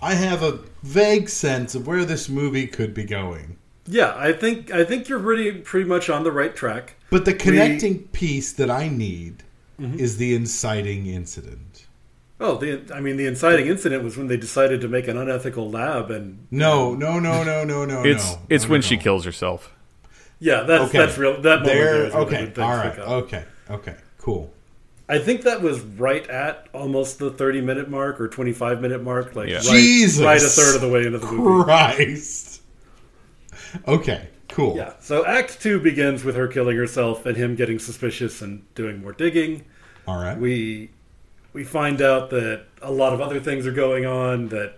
[0.00, 3.56] I have a vague sense of where this movie could be going.
[3.86, 6.96] Yeah, I think I think you're pretty pretty much on the right track.
[7.10, 9.42] But the connecting piece that I need
[9.80, 9.98] mm-hmm.
[9.98, 11.86] is the inciting incident.
[12.42, 15.70] Oh, the I mean the inciting incident was when they decided to make an unethical
[15.70, 18.02] lab and No, no, no, no, no, no.
[18.04, 19.72] It's no, it's no, when no, she kills herself.
[20.40, 20.98] yeah, that's Okay.
[20.98, 22.04] that's real that moment there There.
[22.06, 22.52] is really Okay.
[22.56, 22.90] when All right.
[22.90, 23.08] pick up.
[23.08, 23.44] Okay.
[23.70, 23.94] Okay.
[24.18, 24.52] Cool.
[25.08, 29.34] I think that was right at almost the 30 minute mark or 25 minute mark
[29.36, 29.56] like Yeah.
[29.56, 30.24] right, Jesus.
[30.24, 31.64] right a third of the way into the movie.
[31.64, 32.62] Christ.
[33.86, 34.28] Okay.
[34.48, 34.76] Cool.
[34.76, 34.92] Yeah.
[35.00, 39.12] So Act 2 begins with her killing herself and him getting suspicious and doing more
[39.12, 39.64] digging.
[40.06, 40.36] All right.
[40.38, 40.90] we
[41.52, 44.48] we find out that a lot of other things are going on.
[44.48, 44.74] That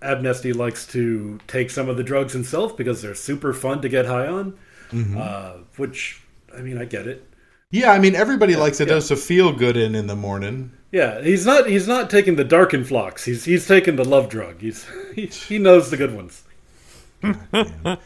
[0.00, 4.06] Abnesti likes to take some of the drugs himself because they're super fun to get
[4.06, 4.58] high on.
[5.16, 6.20] Uh, which
[6.56, 7.26] I mean, I get it.
[7.70, 10.72] yeah, I mean everybody likes a dose of feel good in in the morning.
[10.90, 13.24] Yeah, he's not he's not taking the Darkenfloxx.
[13.24, 14.60] He's he's taking the love drug.
[14.60, 16.42] He's he, he knows the good ones.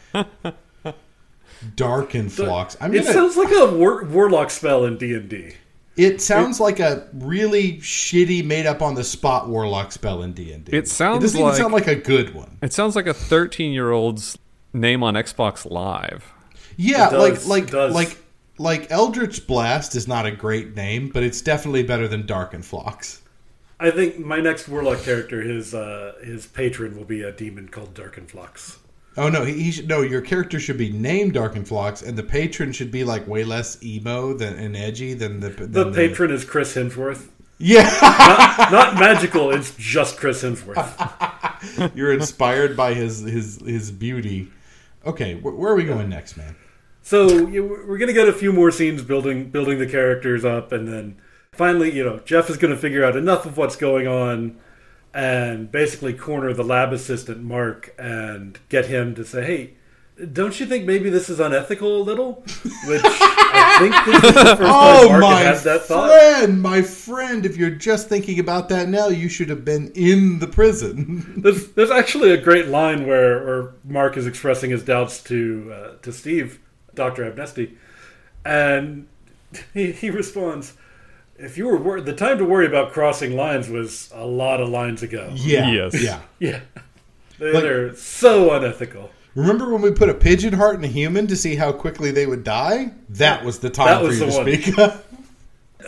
[1.75, 2.77] Dark and flocks.
[2.79, 5.55] I mean, It sounds like a war, warlock spell in D and D.
[5.97, 10.51] It sounds like a really shitty, made up on the spot warlock spell in D
[10.51, 10.75] and D.
[10.77, 12.57] It sounds It doesn't even like- sound like a good one.
[12.61, 14.37] It sounds like a 13 year old's
[14.73, 16.31] name on Xbox Live.
[16.77, 17.93] Yeah, It does, like like it does.
[17.95, 18.17] like
[18.59, 23.19] like Eldritch Blast is not a great name, but it's definitely better than Darkenfloxx.
[23.79, 27.93] I think my next warlock character, his uh, his patron, will be a demon called
[27.93, 28.77] Darkenfloxx.
[29.17, 30.01] Oh no, he, he should no.
[30.01, 34.33] Your character should be named Darkenfloxx, and the patron should be like way less emo
[34.33, 37.29] than and edgy than the than The patron is Chris Hemsworth.
[37.59, 39.49] Yeah, Not, not magical.
[39.51, 41.91] It's just Chris Hemsworth.
[41.95, 44.51] you're inspired by his his his beauty.
[45.05, 46.55] Okay, wh- where are we going next, man?
[47.01, 50.87] So you, we're gonna get a few more scenes building building the characters up, and
[50.87, 51.17] then
[51.51, 54.57] finally, you know, Jeff is gonna figure out enough of what's going on,
[55.13, 59.73] and basically corner the lab assistant Mark and get him to say, "Hey,
[60.33, 62.43] don't you think maybe this is unethical a little?"
[62.87, 66.09] Which I think this is the first time Oh Mark my has that thought.
[66.09, 67.45] friend, my friend!
[67.45, 71.33] If you're just thinking about that now, you should have been in the prison.
[71.43, 75.91] There's, there's actually a great line where, where Mark is expressing his doubts to uh,
[76.01, 76.59] to Steve,
[76.95, 77.75] Doctor Abnesti,
[78.45, 79.07] and
[79.73, 80.73] he, he responds,
[81.37, 84.69] "If you were wor- the time to worry about crossing lines was a lot of
[84.69, 85.31] lines ago.
[85.35, 86.01] yeah, Yes.
[86.01, 86.19] yeah.
[86.39, 86.59] Yeah,
[87.39, 89.11] they, Like- they're so unethical.
[89.35, 92.25] Remember when we put a pigeon heart in a human to see how quickly they
[92.25, 92.93] would die?
[93.09, 94.89] That was the time That for was you to the one.
[94.89, 95.01] speak.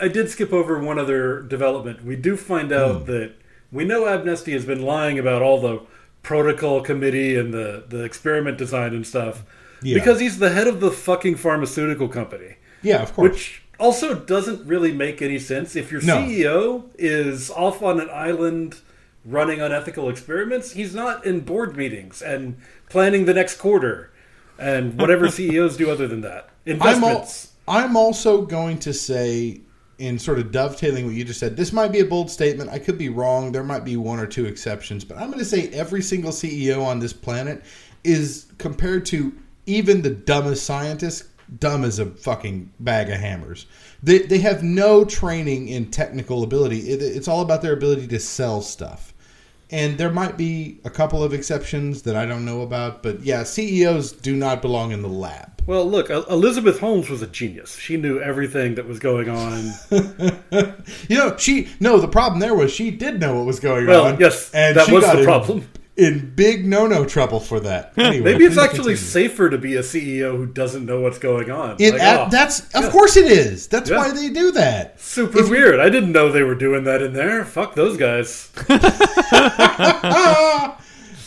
[0.00, 2.04] I did skip over one other development.
[2.04, 3.10] We do find out hmm.
[3.10, 3.32] that
[3.72, 5.80] we know Abnesti has been lying about all the
[6.22, 9.42] protocol committee and the, the experiment design and stuff
[9.82, 9.94] Yeah.
[9.98, 12.54] because he's the head of the fucking pharmaceutical company.
[12.82, 13.30] yeah, of course.
[13.32, 15.74] Which also doesn't really make any sense.
[15.74, 16.16] If your No.
[16.18, 18.76] CEO is off on an island
[19.24, 22.56] running unethical experiments, he's not in board meetings and
[22.88, 24.10] planning the next quarter
[24.58, 26.50] and whatever CEOs do other than that.
[26.66, 27.52] I'm, al- Investments.
[27.66, 29.60] I'm also going to say,
[29.98, 32.70] in sort of dovetailing what you just said, this might be a bold statement.
[32.70, 33.52] I could be wrong.
[33.52, 36.84] There might be one or two exceptions, but I'm going to say every single CEO
[36.84, 37.62] on this planet
[38.04, 39.32] is compared to
[39.66, 43.66] even the dumbest scientist, dumb as a fucking bag of hammers.
[44.02, 46.80] They, they have no training in technical ability.
[46.90, 49.12] It, it's all about their ability to sell stuff.
[49.72, 53.44] And there might be a couple of exceptions that I don't know about, but yeah,
[53.44, 55.62] CEOs do not belong in the lab.
[55.66, 57.76] Well, look, Elizabeth Holmes was a genius.
[57.76, 59.72] She knew everything that was going on.
[61.08, 62.00] You know, she no.
[62.00, 64.18] The problem there was she did know what was going Well, on.
[64.18, 65.68] yes, and that she was got the in- problem.
[66.00, 67.92] In big no-no trouble for that.
[67.96, 68.96] Anyway, Maybe it's actually continue.
[68.96, 71.76] safer to be a CEO who doesn't know what's going on.
[71.78, 72.90] It, Like, at- oh, that's of yeah.
[72.90, 73.66] course it is.
[73.66, 73.98] That's Yeah.
[73.98, 74.98] why they do that.
[75.00, 75.78] super weird.
[75.78, 77.44] I didn't know they were doing that in there.
[77.44, 78.50] Fuck those guys.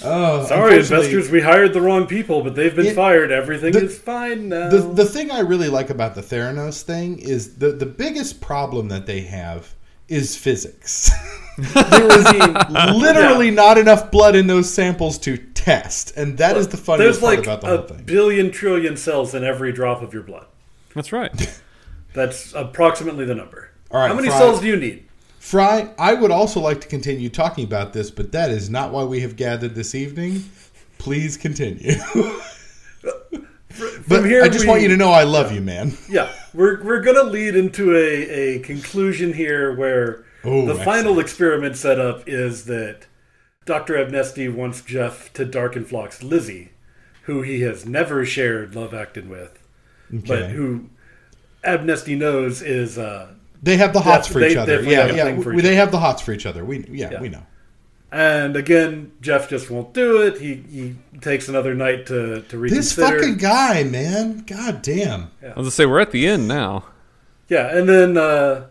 [0.05, 3.31] Oh, Sorry, investors, we hired the wrong people, but they've been It- fired.
[3.31, 4.69] Everything the- is fine now.
[4.69, 8.89] The the thing I really like about the Theranos thing is the the biggest problem
[8.89, 9.73] that they have
[10.07, 11.11] is physics.
[11.57, 12.25] there is
[12.95, 17.37] literally not enough blood in those samples to test, and that is the funniest There's
[17.37, 17.87] part like about the whole thing.
[17.87, 20.47] There's like a billion trillion cells in every drop of your blood.
[20.95, 21.61] That's right.
[22.13, 23.71] That's approximately the number.
[23.91, 24.37] All right, How many Fry.
[24.37, 25.07] cells do you need?
[25.39, 29.03] Fry, I would also like to continue talking about this, but that is not why
[29.03, 30.43] we have gathered this evening.
[30.99, 31.95] Please continue.
[34.07, 35.93] But here, I just we- want you to know I love you, man.
[36.09, 41.77] Yeah, we're we're gonna lead into a, a conclusion here where Oh, the final experiment
[41.77, 43.07] setup is that
[43.65, 43.93] Dr.
[43.93, 46.71] Abnesti wants Jeff to Darkenfloxx Lizzie,
[47.23, 49.57] who he has never shared Luvactin with,
[50.11, 50.89] but who
[51.63, 54.81] Abnesti knows is uh, They have the hots for They each other.
[54.83, 55.31] Yeah, yeah.
[55.61, 56.65] they have the hots for each other.
[56.65, 57.21] We yeah, Yeah.
[57.21, 57.45] we know.
[58.13, 60.39] And again Jeff just won't do it.
[60.39, 62.75] He he takes another night to to reconsider.
[62.75, 64.43] This fucking guy, man.
[64.45, 65.31] God damn.
[65.41, 66.85] I was gonna say we're at the end now.
[67.49, 68.67] yeah, and then uh,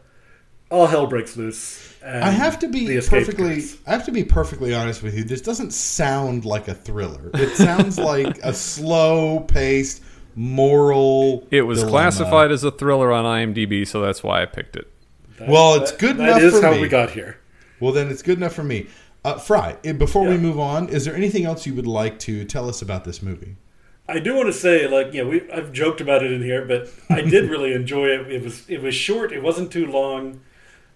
[0.70, 1.88] all hell breaks loose.
[2.05, 3.78] And I have to be perfectly occurs.
[3.86, 5.22] I have to be perfectly honest with you.
[5.22, 7.30] This doesn't sound like a thriller.
[7.34, 10.03] It sounds like a slow-paced
[10.34, 11.90] moral It was dilemma.
[11.93, 14.90] classified as a thriller on IMDb, so that's why I picked it.
[15.47, 16.80] Well, it's That- good that enough is for how me.
[16.80, 17.36] we got here.
[17.78, 18.86] Well, then it's good enough for me.
[19.25, 22.45] Uh, Fry, eh, before we move on, is there anything else you would like to
[22.45, 23.57] tell us about this movie?
[24.09, 26.64] I do want to say, like, you know, we I've joked about it in here,
[26.64, 28.31] but I did really enjoy it.
[28.33, 29.33] It was it was short.
[29.33, 30.41] It wasn't too long.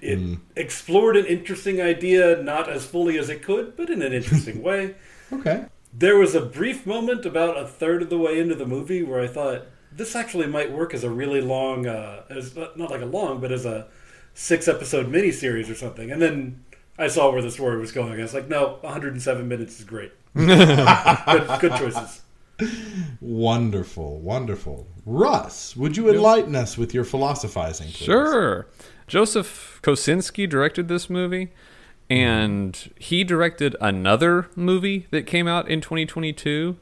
[0.00, 0.34] It Hmm.
[0.56, 4.96] explored an interesting idea, not as fully as it could, but in an interesting way.
[5.32, 5.66] Okay.
[5.94, 9.20] There was a brief moment about a third of the way into the movie where
[9.20, 13.00] I thought this actually might work as a really long, uh, as not not like
[13.02, 13.86] a long, but as a
[14.34, 16.10] six episode miniseries or something.
[16.10, 16.64] And then
[16.98, 18.12] I saw where the story was going.
[18.18, 20.12] I was like, no, 107 minutes is great.
[20.34, 22.22] good, good choices.
[23.20, 24.86] Wonderful, wonderful.
[25.04, 28.06] Russ, would you enlighten us with your philosophizing, please?
[28.06, 28.66] Sure.
[29.06, 31.52] Joseph Kosinski directed this movie,
[32.08, 36.76] and he directed another movie that came out in 2022,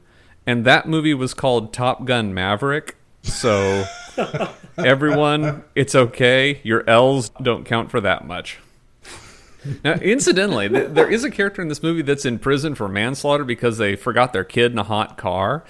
[0.47, 2.97] and that movie was called Top Gun Maverick.
[3.23, 3.85] So,
[4.79, 6.61] everyone, it's okay.
[6.62, 8.59] Your L's don't count for that much.
[9.85, 13.45] Now, incidentally, th- there is a character in this movie that's in prison for manslaughter
[13.45, 15.65] because they forgot their kid in a hot car.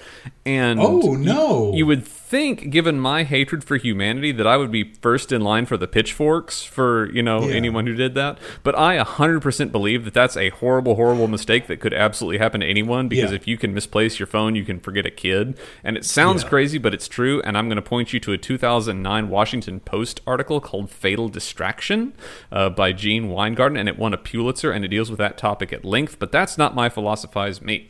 [0.45, 1.73] And Oh, no.
[1.73, 5.65] you would think, given my hatred for humanity, that I would be first in line
[5.67, 7.55] for the pitchforks for you know Yeah.
[7.55, 8.39] anyone who did that.
[8.63, 12.67] But I 100% believe that that's a horrible, horrible mistake that could absolutely happen to
[12.67, 13.07] anyone.
[13.07, 13.35] Because Yeah.
[13.37, 15.55] if you can misplace your phone, you can forget a kid.
[15.83, 16.49] And it sounds Yeah.
[16.49, 17.41] crazy, but it's true.
[17.45, 22.13] And I'm going to point you to a 2009 Washington Post article called "Fatal Distraction"
[22.51, 25.71] uh, by Gene Weingarten, and it won a Pulitzer, and it deals with that topic
[25.71, 26.17] at length.
[26.17, 27.87] But that's not my philosophize me.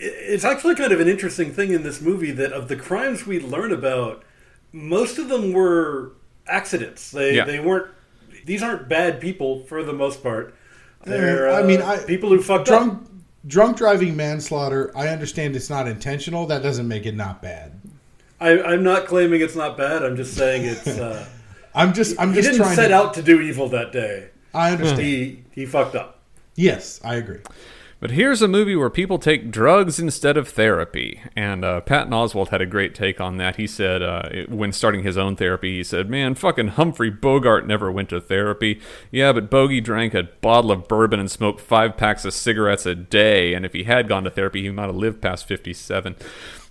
[0.00, 3.40] It's actually kind of an interesting thing in this movie that of the crimes we
[3.40, 4.22] learn about,
[4.70, 6.12] most of them were
[6.46, 7.10] accidents.
[7.10, 7.44] They Yeah.
[7.46, 7.86] they weren't.
[8.44, 10.54] These aren't bad people for the most part.
[11.04, 13.08] They're I uh, mean, I- people who fucked Drunk, up.
[13.46, 14.92] drunk driving manslaughter.
[14.94, 16.46] I understand it's not intentional.
[16.46, 17.80] That doesn't make it not bad.
[18.38, 20.02] I, I'm not claiming it's not bad.
[20.04, 20.86] I'm just saying it's.
[20.86, 21.26] Uh,
[21.74, 22.20] I'm just.
[22.20, 22.44] I'm just.
[22.46, 22.94] he didn't trying set to.
[22.94, 24.28] out to do evil that day.
[24.52, 25.00] I understand.
[25.00, 26.18] He he fucked up.
[26.54, 27.38] yes, I agree.
[27.98, 31.22] But here's a movie where people take drugs instead of therapy.
[31.34, 33.56] And uh, Patton Oswalt had a great take on that.
[33.56, 37.66] He said, uh, it- when starting his own therapy, he said, Man, fucking Humphrey Bogart
[37.66, 38.80] never went to therapy.
[39.10, 42.94] Yeah, but Bogey drank a bottle of bourbon and smoked five packs of cigarettes a
[42.94, 43.54] day.
[43.54, 46.16] And if he had gone to therapy, he might have lived past 57.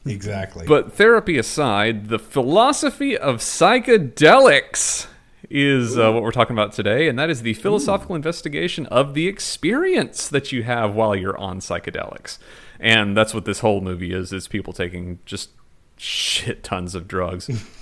[0.05, 0.67] Exactly.
[0.67, 5.07] But therapy aside, the philosophy of psychedelics
[5.49, 9.27] is uh, what we're talking about today, and that is the philosophical investigation of the
[9.27, 12.37] experience that you have while you're on psychedelics.
[12.79, 15.49] And that's what this whole movie is: is people taking just
[15.97, 17.49] shit tons of drugs.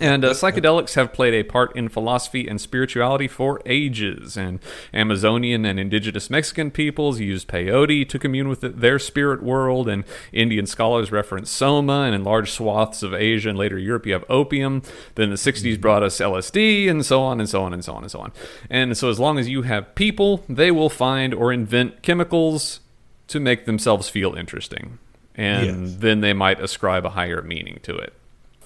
[0.00, 4.36] and uh, psychedelics have played a part in philosophy and spirituality for ages.
[4.36, 4.58] And
[4.92, 10.66] Amazonian and indigenous Mexican peoples used peyote to commune with their spirit world, and Indian
[10.66, 14.82] scholars reference soma, and in large swaths of Asia and later Europe, you have opium.
[15.14, 18.02] Then the 60s brought us LSD, and so on and so on and so on
[18.02, 18.32] and so on.
[18.68, 22.80] And so, as long as you have people, they will find or invent chemicals
[23.28, 24.98] to make themselves feel interesting.
[25.34, 25.96] And Yes.
[25.98, 28.14] then they might ascribe a higher meaning to it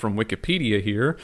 [0.01, 1.16] from Wikipedia here.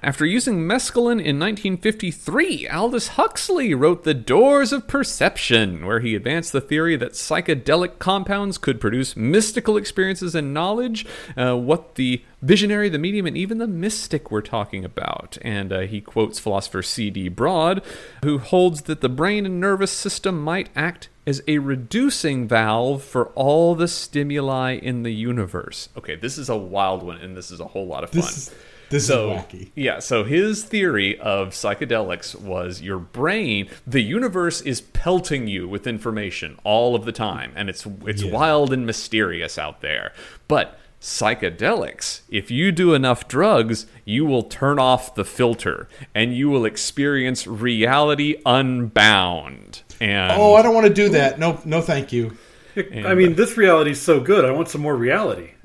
[0.00, 6.52] After using mescaline in 1953, Aldous Huxley wrote The Doors of Perception, where he advanced
[6.52, 11.04] the theory that psychedelic compounds could produce mystical experiences and knowledge,
[11.36, 15.36] uh, what the visionary, the medium, and even the mystic were talking about.
[15.42, 17.30] And uh, he quotes philosopher C.D.
[17.30, 17.82] Broad,
[18.22, 23.26] who holds that the brain and nervous system might act as a reducing valve for
[23.34, 25.90] all the stimuli in the universe.
[25.96, 28.20] Okay, this is a wild one, and this is a whole lot of fun.
[28.22, 28.54] this is
[28.90, 29.70] this so, is wacky.
[29.74, 35.86] yeah, so his theory of psychedelics was your brain, the universe is pelting you with
[35.86, 38.32] information all of the time, and it's it's Yeah.
[38.32, 40.12] wild and mysterious out there.
[40.48, 46.48] But psychedelics, if you do enough drugs, you will turn off the filter and you
[46.48, 49.82] will experience reality unbound.
[50.00, 51.38] And Oh, I don't want to do that.
[51.38, 52.36] No, no, thank you.
[52.76, 54.44] I mean, this reality is so good.
[54.44, 55.50] I want some more reality.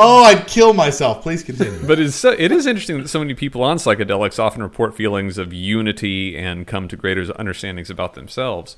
[0.00, 1.22] Oh, I'd kill myself.
[1.22, 1.84] Please continue.
[1.84, 5.38] But it's so, it is interesting that so many people on psychedelics often report feelings
[5.38, 8.76] of unity and come to greater understandings about themselves.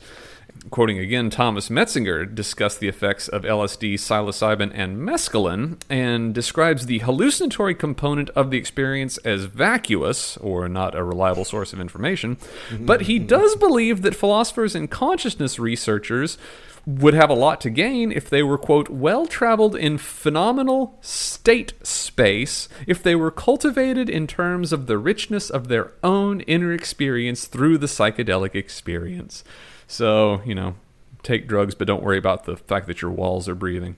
[0.71, 6.99] Quoting again, Thomas Metzinger discussed the effects of LSD, psilocybin, and mescaline and describes the
[6.99, 12.37] hallucinatory component of the experience as vacuous, or not a reliable source of information.
[12.79, 16.39] But he does believe that philosophers and consciousness researchers
[16.87, 21.75] would have a lot to gain if they were, quote, well traveled in phenomenal state
[21.87, 27.47] space, if they were cultivated in terms of the richness of their own inner experience
[27.47, 29.45] through the psychedelic experience.
[29.91, 30.77] So, you know,
[31.25, 33.97] take drugs, but don't worry about the fact that your walls are breathing.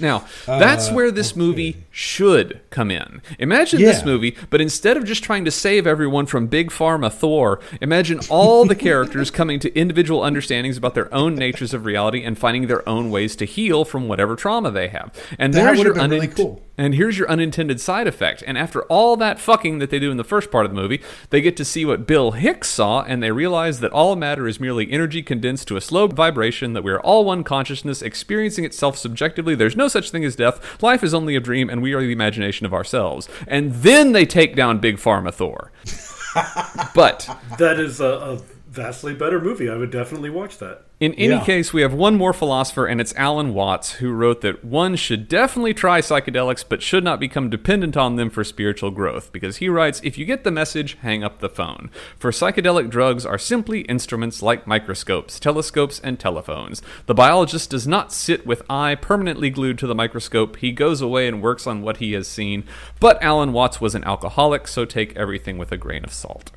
[0.00, 3.20] Now, that's Uh, where this movie should come in.
[3.38, 3.88] Imagine Yeah.
[3.88, 8.20] this movie, but instead of just trying to save everyone from Big Pharma Thor, imagine
[8.28, 12.66] all the characters coming to individual understandings about their own natures of reality and finding
[12.68, 15.10] their own ways to heal from whatever trauma they have.
[15.38, 16.62] And That there's your really cool.
[16.80, 18.44] And here's your unintended side effect.
[18.46, 21.00] And after all that fucking that they do in the first part of the movie,
[21.30, 24.60] they get to see what Bill Hicks saw, and they realize that all matter is
[24.60, 28.96] merely energy condensed to a slow vibration, that we are all one consciousness experiencing itself
[28.96, 29.56] subjectively.
[29.56, 30.82] There's no such thing as death.
[30.82, 33.28] Life is only a dream, and we are the imagination of ourselves.
[33.46, 35.72] And then they take down Big Pharma Thor.
[36.94, 39.68] but That is a, a vastly better movie.
[39.68, 40.82] I would definitely watch that.
[41.00, 41.44] In any Yeah.
[41.44, 45.28] case, we have one more philosopher, and it's Alan Watts, who wrote that one should
[45.28, 49.32] definitely try psychedelics, but should not become dependent on them for spiritual growth.
[49.32, 51.90] Because he writes, if you get the message, hang up the phone.
[52.18, 56.82] For psychedelic drugs are simply instruments like microscopes, telescopes, and telephones.
[57.06, 60.56] The biologist does not sit with eye permanently glued to the microscope.
[60.56, 62.64] He goes away and works on what he has seen.
[62.98, 66.50] But Alan Watts was an alcoholic, so take everything with a grain of salt.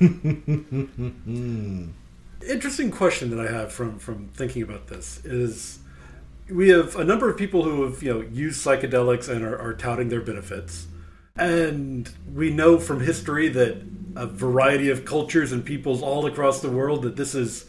[2.48, 5.80] Interesting question that I have from from thinking about this is
[6.48, 9.74] we have a number of people who have you know used psychedelics and are, are
[9.74, 10.86] touting their benefits,
[11.36, 13.82] and we know from history that
[14.16, 17.66] a variety of cultures and peoples all across the world that this is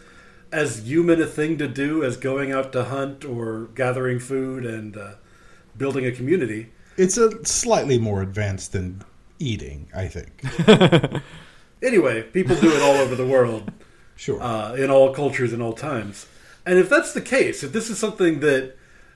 [0.53, 4.95] as human a thing to do as going out to hunt or gathering food and
[4.95, 5.11] uh,
[5.77, 6.71] building a community.
[6.97, 9.03] It's a slightly more advanced than
[9.39, 10.43] eating, I think.
[11.81, 13.71] Anyway, people do it all over the world.
[14.17, 14.39] Sure.
[14.39, 16.27] uh, in all cultures and all times.
[16.63, 18.75] And if that's the case, if this is something that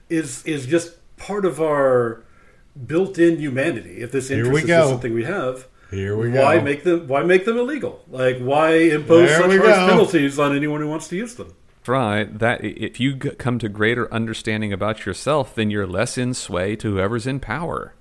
[0.09, 2.23] is is just part of our
[2.87, 4.79] built-in humanity, if this interest is go.
[4.79, 6.63] just something we have, Here we why go.
[6.63, 8.03] make them why make them illegal?
[8.09, 9.87] Like why impose There such harsh go.
[9.89, 11.53] penalties on anyone who wants to use them?
[11.85, 12.39] Right.
[12.39, 16.93] That if you come to greater understanding about yourself, then you're less in sway to
[16.93, 17.93] whoever's in power.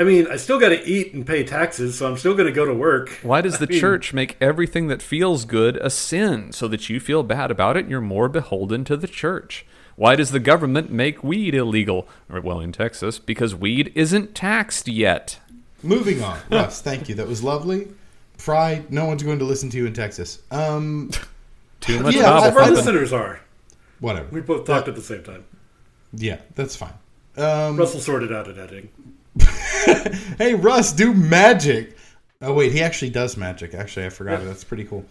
[0.00, 2.52] I mean, I still got to eat and pay taxes, so I'm still going to
[2.54, 3.10] go to work.
[3.22, 6.88] Why does the I mean, church make everything that feels good a sin so that
[6.88, 9.66] you feel bad about it and you're more beholden to the church?
[9.96, 12.08] Why does the government make weed illegal?
[12.30, 15.38] Well, in Texas, because weed isn't taxed yet.
[15.82, 16.40] Moving on.
[16.50, 17.14] Russ, thank you.
[17.16, 17.88] That was lovely.
[18.38, 20.40] Fry, no one's going to listen to you in Texas.
[20.50, 21.10] Um,
[21.80, 23.40] Too much Yeah, novel our listeners are,
[23.98, 24.28] whatever.
[24.30, 25.44] we both talked at the same time.
[26.14, 26.94] Yeah, that's fine.
[27.36, 28.88] Um, Russell sorted out at editing.
[30.38, 31.96] hey, Russ, do magic.
[32.42, 33.74] Oh wait, he actually does magic.
[33.74, 34.44] Actually, I forgot it.
[34.44, 35.04] That's pretty cool.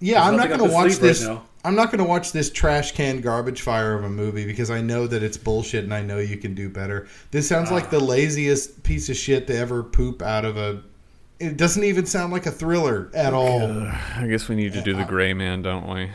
[0.00, 1.28] Yeah, I'm not going to watch sleeve right this.
[1.62, 4.80] I'm not going to watch this trash can garbage fire of a movie because I
[4.80, 7.06] know that it's bullshit and I know you can do better.
[7.32, 7.90] This sounds like ah.
[7.90, 10.82] the laziest piece of shit to ever poop out of a.
[11.38, 13.62] It doesn't even sound like a thriller at all.
[14.16, 16.10] I guess we need to do the uh, gray man, don't we?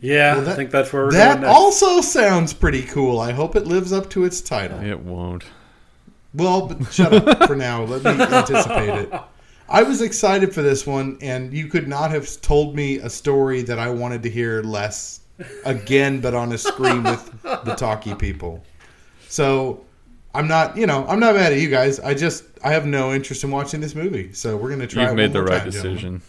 [0.00, 1.54] Yeah, Well, that- I think that's where we're That going next.
[1.54, 3.20] also sounds pretty cool.
[3.20, 4.80] I hope it lives up to its title.
[4.80, 5.44] It won't.
[6.34, 7.84] Well, but shut up for now.
[7.84, 9.12] Let me anticipate it.
[9.68, 13.62] I was excited for this one, and you could not have told me a story
[13.62, 15.20] that I wanted to hear less
[15.64, 18.62] again, but on a screen with the talkie people.
[19.28, 19.84] So
[20.34, 22.00] I'm not, you know, I'm not mad at you guys.
[22.00, 24.32] I just I have no interest in watching this movie.
[24.32, 25.02] So we're gonna try.
[25.04, 26.22] You've it may one the more right time, decision.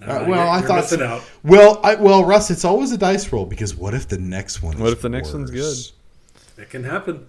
[0.00, 1.04] Uh, Uh, well, you're- I you're thought so.
[1.04, 1.22] out.
[1.42, 4.78] Well, I, well, Russ, it's always a dice roll because what if the next one?
[4.78, 5.76] What is if the next one's good?
[6.62, 7.26] It can happen.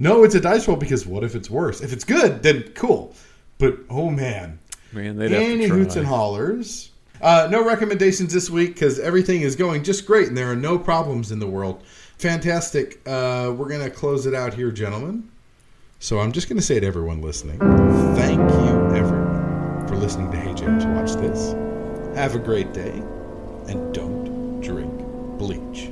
[0.00, 1.82] No, it's a dice roll because what if it's worse?
[1.82, 3.14] If it's good, then cool.
[3.58, 4.58] But oh man,
[4.92, 6.90] Man, they'd have any to hoots and hollers.
[7.20, 10.78] Uh, no recommendations this week because everything is going just great and there are no
[10.78, 11.82] problems in the world.
[12.16, 13.00] Fantastic.
[13.06, 15.30] Uh, we're going to close it out here, gentlemen.
[15.98, 17.58] So I'm just going to say to everyone listening,
[18.16, 21.52] thank you, everyone, for listening to Hey James Watch This.
[22.16, 23.02] Have a great day
[23.68, 24.98] and don't drink
[25.38, 25.90] bleach.